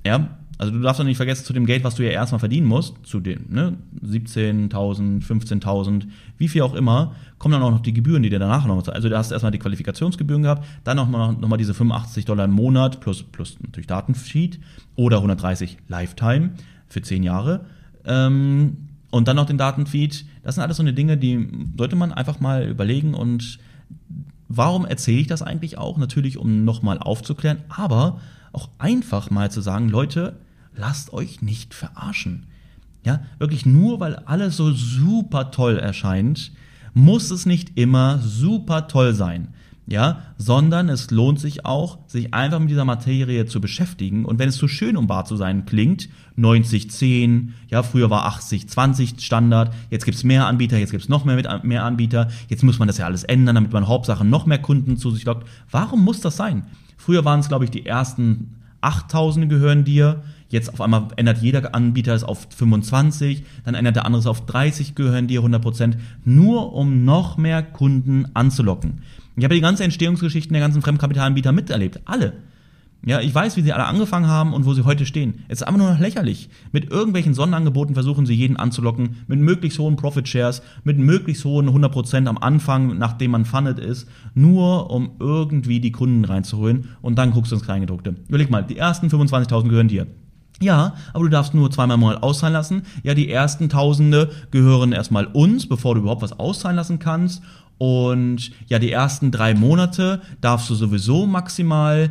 Ja, 0.04 0.38
also 0.58 0.74
du 0.74 0.80
darfst 0.80 1.00
doch 1.00 1.06
nicht 1.06 1.18
vergessen, 1.18 1.46
zu 1.46 1.54
dem 1.54 1.66
Geld, 1.66 1.84
was 1.84 1.96
du 1.96 2.04
ja 2.04 2.10
erstmal 2.10 2.40
verdienen 2.40 2.66
musst, 2.66 2.96
zu 3.04 3.20
dem 3.20 3.46
ne, 3.50 3.78
17.000, 4.04 5.24
15.000, 5.24 6.08
wie 6.38 6.48
viel 6.48 6.64
auch 6.64 6.74
immer, 6.74 7.14
kommen 7.38 7.54
dann 7.54 7.62
auch 7.62 7.72
noch 7.72 7.82
die 7.82 7.94
Gebühren, 7.94 8.24
die 8.24 8.30
dir 8.30 8.40
danach 8.40 8.66
noch, 8.66 8.88
also 8.88 9.10
du 9.10 9.18
hast 9.18 9.32
erstmal 9.32 9.52
die 9.52 9.60
Qualifikationsgebühren 9.60 10.44
gehabt, 10.44 10.66
dann 10.84 10.98
noch 10.98 11.08
mal, 11.08 11.34
noch 11.34 11.48
mal 11.48 11.58
diese 11.58 11.76
85 11.76 12.26
Dollar 12.26 12.46
im 12.46 12.52
Monat 12.52 13.02
plus, 13.02 13.24
plus 13.24 13.58
natürlich 13.62 13.88
Datensheet 13.88 14.60
oder 14.96 15.18
130 15.18 15.78
Lifetime 15.88 16.52
für 16.88 17.02
10 17.02 17.22
Jahre 17.22 17.66
ähm, 18.06 18.78
und 19.12 19.28
dann 19.28 19.36
noch 19.36 19.46
den 19.46 19.58
Datenfeed. 19.58 20.26
Das 20.44 20.56
sind 20.56 20.64
alles 20.64 20.78
so 20.78 20.84
eine 20.84 20.94
Dinge, 20.94 21.18
die 21.18 21.48
sollte 21.78 21.96
man 21.96 22.12
einfach 22.12 22.40
mal 22.40 22.68
überlegen 22.68 23.14
und 23.14 23.60
warum 24.50 24.86
erzähle 24.86 25.20
ich 25.20 25.28
das 25.28 25.44
eigentlich 25.44 25.78
auch? 25.78 25.98
Natürlich, 25.98 26.38
um 26.38 26.66
nochmal 26.66 26.98
aufzuklären, 26.98 27.60
aber 27.70 28.20
auch 28.54 28.70
einfach 28.80 29.30
mal 29.30 29.52
zu 29.52 29.62
sagen, 29.62 29.90
Leute, 29.90 30.38
lasst 30.78 31.12
euch 31.12 31.42
nicht 31.42 31.74
verarschen. 31.74 32.46
Ja, 33.04 33.22
wirklich 33.38 33.66
nur 33.66 34.00
weil 34.00 34.16
alles 34.16 34.58
so 34.58 34.72
super 34.72 35.52
toll 35.52 35.78
erscheint, 35.78 36.52
muss 36.94 37.32
es 37.32 37.46
nicht 37.46 37.78
immer 37.78 38.20
super 38.20 38.88
toll 38.88 39.14
sein 39.14 39.50
ja, 39.88 40.22
sondern 40.38 40.90
es 40.90 41.12
lohnt 41.12 41.40
sich 41.40 41.66
auch, 41.66 42.00
sich 42.08 42.34
einfach 42.34 42.60
mit 42.60 42.70
dieser 42.70 42.84
Materie 42.84 43.46
zu 43.46 43.62
beschäftigen. 43.62 44.26
Und 44.26 44.38
wenn 44.38 44.50
es 44.50 44.58
so 44.58 44.68
schön, 44.68 44.98
um 44.98 45.08
wahr 45.08 45.24
zu 45.24 45.38
sein 45.38 45.66
klingt, 45.66 46.10
90, 46.36 46.92
10, 46.92 47.54
ja, 47.70 47.84
früher 47.84 48.10
war 48.10 48.26
80, 48.26 48.68
20 48.68 49.22
Standard, 49.22 49.74
jetzt 49.90 50.04
gibt's 50.04 50.26
mehr 50.26 50.46
Anbieter, 50.46 50.78
jetzt 50.78 50.92
gibt's 50.92 51.08
noch 51.08 51.24
mehr, 51.24 51.38
mit, 51.38 51.48
mehr 51.64 51.86
Anbieter, 51.86 52.28
jetzt 52.50 52.64
muss 52.64 52.80
man 52.80 52.90
das 52.90 52.98
ja 52.98 53.06
alles 53.06 53.24
ändern, 53.24 53.56
damit 53.56 53.72
man 53.72 53.88
Hauptsache 53.88 54.26
noch 54.26 54.46
mehr 54.46 54.62
Kunden 54.62 54.98
zu 54.98 55.10
sich 55.10 55.24
lockt. 55.24 55.48
Warum 55.72 56.04
muss 56.04 56.20
das 56.20 56.36
sein? 56.36 56.66
Früher 56.98 57.24
waren 57.24 57.40
es, 57.40 57.48
glaube 57.48 57.64
ich, 57.64 57.72
die 57.72 57.86
ersten 57.86 58.58
8000 58.82 59.50
gehören 59.50 59.86
dir, 59.86 60.22
Jetzt 60.50 60.74
auf 60.74 60.82
einmal 60.82 61.10
ändert 61.18 61.40
jeder 61.40 61.76
Anbieter 61.76 62.14
es 62.14 62.24
auf 62.24 62.48
25, 62.56 63.44
dann 63.66 63.76
ändert 63.76 63.98
der 63.98 64.06
andere 64.06 64.22
es 64.22 64.28
auf 64.28 64.46
30, 64.46 64.96
gehören 64.96 65.28
dir 65.28 65.42
100%, 65.42 65.96
nur 66.24 66.74
um 66.74 67.04
noch 67.04 67.38
mehr 67.38 67.62
Kunden 67.62 68.28
anzulocken. 68.34 69.02
Ich 69.36 69.44
habe 69.44 69.56
die 69.56 69.62
ganze 69.62 69.84
Entstehungsgeschichten 69.84 70.54
der 70.54 70.62
ganzen 70.62 70.82
Fremdkapitalanbieter 70.82 71.52
miterlebt. 71.52 72.02
Alle. 72.06 72.34
Ja, 73.06 73.22
ich 73.22 73.34
weiß, 73.34 73.56
wie 73.56 73.62
sie 73.62 73.72
alle 73.72 73.86
angefangen 73.86 74.28
haben 74.28 74.54
und 74.54 74.66
wo 74.66 74.74
sie 74.74 74.84
heute 74.84 75.06
stehen. 75.06 75.46
Es 75.48 75.62
ist 75.62 75.68
einfach 75.68 75.80
nur 75.80 75.92
noch 75.92 76.00
lächerlich. 76.00 76.50
Mit 76.72 76.90
irgendwelchen 76.90 77.34
Sonderangeboten 77.34 77.94
versuchen 77.94 78.26
sie 78.26 78.34
jeden 78.34 78.58
anzulocken, 78.58 79.18
mit 79.28 79.40
möglichst 79.40 79.80
hohen 79.80 79.96
Profit 79.96 80.28
Shares, 80.28 80.62
mit 80.84 80.98
möglichst 80.98 81.46
hohen 81.46 81.70
100% 81.70 82.28
am 82.28 82.38
Anfang, 82.38 82.98
nachdem 82.98 83.32
man 83.32 83.46
funded 83.46 83.80
ist, 83.80 84.10
nur 84.34 84.90
um 84.90 85.12
irgendwie 85.20 85.80
die 85.80 85.92
Kunden 85.92 86.26
reinzuholen 86.26 86.90
und 87.02 87.18
dann 87.18 87.32
guckst 87.32 87.52
du 87.52 87.56
ins 87.56 87.66
Kleingedruckte. 87.66 88.16
Überleg 88.28 88.50
mal, 88.50 88.64
die 88.64 88.78
ersten 88.78 89.08
25.000 89.08 89.70
gehören 89.70 89.88
dir. 89.88 90.08
Ja, 90.60 90.96
aber 91.14 91.26
du 91.26 91.30
darfst 91.30 91.54
nur 91.54 91.70
zweimal 91.70 91.96
im 91.96 92.02
Monat 92.02 92.24
auszahlen 92.24 92.54
lassen. 92.54 92.84
Ja, 93.04 93.14
die 93.14 93.30
ersten 93.30 93.70
Tausende 93.70 94.32
gehören 94.52 94.92
erstmal 94.92 95.26
uns, 95.26 95.68
bevor 95.68 95.96
du 95.96 96.02
überhaupt 96.02 96.24
was 96.24 96.40
auszahlen 96.40 96.76
lassen 96.76 97.00
kannst. 97.00 97.44
Und 97.78 98.52
ja, 98.68 98.80
die 98.80 98.92
ersten 98.92 99.32
drei 99.32 99.54
Monate 99.54 100.22
darfst 100.42 100.70
du 100.70 100.76
sowieso 100.76 101.28
maximal 101.28 102.10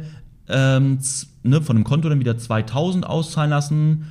ähm, 0.48 0.98
ne, 1.42 1.60
von 1.60 1.76
dem 1.76 1.84
Konto 1.84 2.08
dann 2.08 2.20
wieder 2.20 2.38
2000 2.38 3.04
auszahlen 3.06 3.50
lassen. 3.50 4.06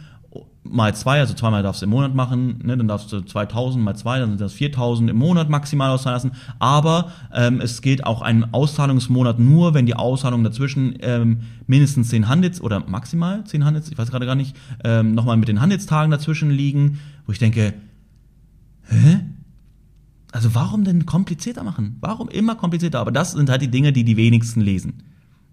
Mal 0.67 0.95
zwei, 0.95 1.19
also 1.19 1.33
zweimal 1.33 1.61
darfst 1.61 1.81
du 1.81 1.85
im 1.85 1.91
Monat 1.91 2.15
machen, 2.15 2.59
ne, 2.63 2.75
dann 2.75 2.87
darfst 2.87 3.11
du 3.11 3.21
2000 3.21 3.83
mal 3.83 3.95
zwei, 3.95 4.19
dann 4.19 4.29
sind 4.29 4.41
das 4.41 4.53
4000 4.53 5.09
im 5.11 5.17
Monat 5.17 5.49
maximal 5.49 5.91
auszahlen 5.91 6.15
lassen. 6.15 6.31
Aber 6.57 7.11
ähm, 7.33 7.61
es 7.61 7.81
geht 7.81 8.03
auch 8.05 8.21
ein 8.21 8.53
Auszahlungsmonat 8.53 9.37
nur, 9.39 9.73
wenn 9.73 9.85
die 9.85 9.95
Auszahlungen 9.95 10.43
dazwischen 10.43 10.97
ähm, 11.01 11.41
mindestens 11.67 12.09
10 12.09 12.27
Handels- 12.27 12.61
oder 12.61 12.83
maximal 12.87 13.43
10 13.43 13.63
Handels, 13.63 13.91
ich 13.91 13.97
weiß 13.97 14.09
gerade 14.09 14.25
gar 14.25 14.35
nicht, 14.35 14.55
ähm, 14.83 15.13
nochmal 15.13 15.37
mit 15.37 15.47
den 15.47 15.61
Handelstagen 15.61 16.09
dazwischen 16.09 16.49
liegen, 16.49 16.99
wo 17.25 17.31
ich 17.31 17.39
denke, 17.39 17.73
hä? 18.87 19.19
Also 20.31 20.53
warum 20.53 20.83
denn 20.83 21.05
komplizierter 21.05 21.63
machen? 21.63 21.97
Warum 22.01 22.27
immer 22.27 22.55
komplizierter? 22.55 22.99
Aber 22.99 23.11
das 23.11 23.31
sind 23.31 23.49
halt 23.49 23.61
die 23.61 23.69
Dinge, 23.69 23.93
die 23.93 24.03
die 24.03 24.17
wenigsten 24.17 24.59
lesen. 24.59 25.03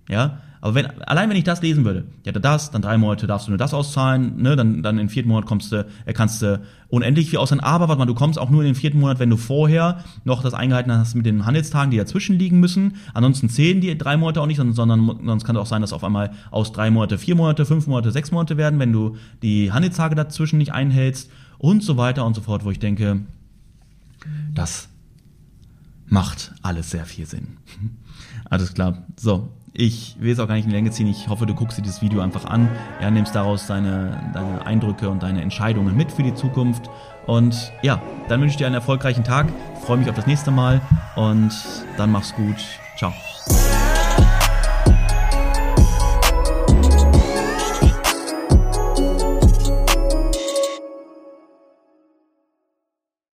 Ja, 0.09 0.41
aber 0.63 0.77
wenn, 0.77 0.87
allein 1.03 1.29
wenn 1.29 1.37
ich 1.37 1.43
das 1.43 1.61
lesen 1.61 1.85
würde, 1.85 2.05
ja, 2.25 2.31
das, 2.31 2.71
dann 2.71 2.83
drei 2.83 2.97
Monate 2.97 3.27
darfst 3.27 3.49
du 3.49 3.51
nur 3.51 3.59
das 3.59 3.75
auszahlen, 3.75 4.41
ne, 4.41 4.55
dann, 4.55 4.85
dann 4.85 4.97
den 4.97 5.09
vierten 5.09 5.29
Monat 5.29 5.45
kommst 5.45 5.73
du, 5.73 5.85
äh, 6.07 6.13
kannst 6.13 6.41
du 6.41 6.63
unendlich 6.89 7.31
viel 7.31 7.41
auszahlen, 7.41 7.65
aber 7.65 7.89
warte 7.89 7.99
mal, 7.99 8.07
du 8.07 8.15
kommst 8.15 8.39
auch 8.39 8.49
nur 8.49 8.63
in 8.63 8.67
den 8.67 8.75
vierten 8.77 9.01
Monat, 9.01 9.19
wenn 9.19 9.29
du 9.29 9.37
vorher 9.37 10.05
noch 10.23 10.41
das 10.41 10.55
eingehalten 10.55 10.93
hast 10.93 11.17
mit 11.17 11.27
den 11.27 11.47
Handelstagen, 11.47 11.91
die 11.91 11.97
dazwischen 11.97 12.39
liegen 12.39 12.61
müssen. 12.61 12.95
Ansonsten 13.13 13.49
zählen 13.49 13.81
die 13.81 13.99
drei 13.99 14.17
Monate 14.17 14.41
auch 14.41 14.47
nicht, 14.47 14.59
sondern, 14.59 14.77
sondern 14.77 15.27
sonst 15.27 15.45
kann 15.45 15.57
es 15.57 15.63
auch 15.63 15.67
sein, 15.67 15.83
dass 15.83 15.93
auf 15.93 16.05
einmal 16.05 16.31
aus 16.53 16.71
drei 16.71 16.93
Monate 16.93 17.19
vier 17.19 17.35
Monate, 17.35 17.67
fünf 17.67 17.89
Monate, 17.89 18.13
sechs 18.13 18.31
Monate 18.31 18.57
werden, 18.57 18.79
wenn 18.79 18.93
du 18.93 19.17
die 19.43 19.73
Handelstage 19.73 20.15
dazwischen 20.15 20.59
nicht 20.59 20.73
einhältst 20.73 21.29
und 21.59 21.83
so 21.83 21.97
weiter 21.97 22.25
und 22.25 22.35
so 22.35 22.41
fort, 22.41 22.65
wo 22.65 22.71
ich 22.71 22.79
denke, 22.79 23.23
das 24.55 24.89
macht 26.07 26.53
alles 26.63 26.91
sehr 26.91 27.05
viel 27.05 27.27
Sinn. 27.27 27.57
Alles 28.45 28.75
klar. 28.75 29.07
So, 29.17 29.49
ich 29.75 30.17
will 30.19 30.33
es 30.33 30.39
auch 30.39 30.49
gar 30.49 30.55
nicht 30.55 30.65
in 30.65 30.71
die 30.71 30.77
Länge 30.77 30.91
ziehen. 30.91 31.07
Ich 31.07 31.29
hoffe, 31.29 31.47
du 31.47 31.55
guckst 31.55 31.79
dir 31.79 31.83
dieses 31.83 32.03
Video 32.03 32.21
einfach 32.21 32.45
an. 32.45 32.69
Ja, 33.01 33.11
nimmst 33.11 33.35
daraus 33.35 33.67
deine, 33.67 34.31
deine 34.35 34.67
Eindrücke 34.67 35.09
und 35.09 35.23
deine 35.23 35.41
Entscheidungen 35.41 35.97
mit 35.97 36.13
für 36.13 36.23
die 36.23 36.35
Zukunft. 36.35 36.91
Und 37.27 37.73
ja, 37.83 38.03
dann 38.29 38.41
wünsche 38.41 38.53
ich 38.53 38.59
dir 38.59 38.67
einen 38.67 38.75
erfolgreichen 38.75 39.25
Tag. 39.25 39.47
freue 39.85 39.99
mich 39.99 40.09
auf 40.11 40.17
das 40.17 40.27
nächste 40.27 40.51
Mal 40.51 40.81
und 41.17 41.53
dann 41.97 42.11
mach's 42.11 42.35
gut. 42.35 42.57
Ciao. 42.97 43.13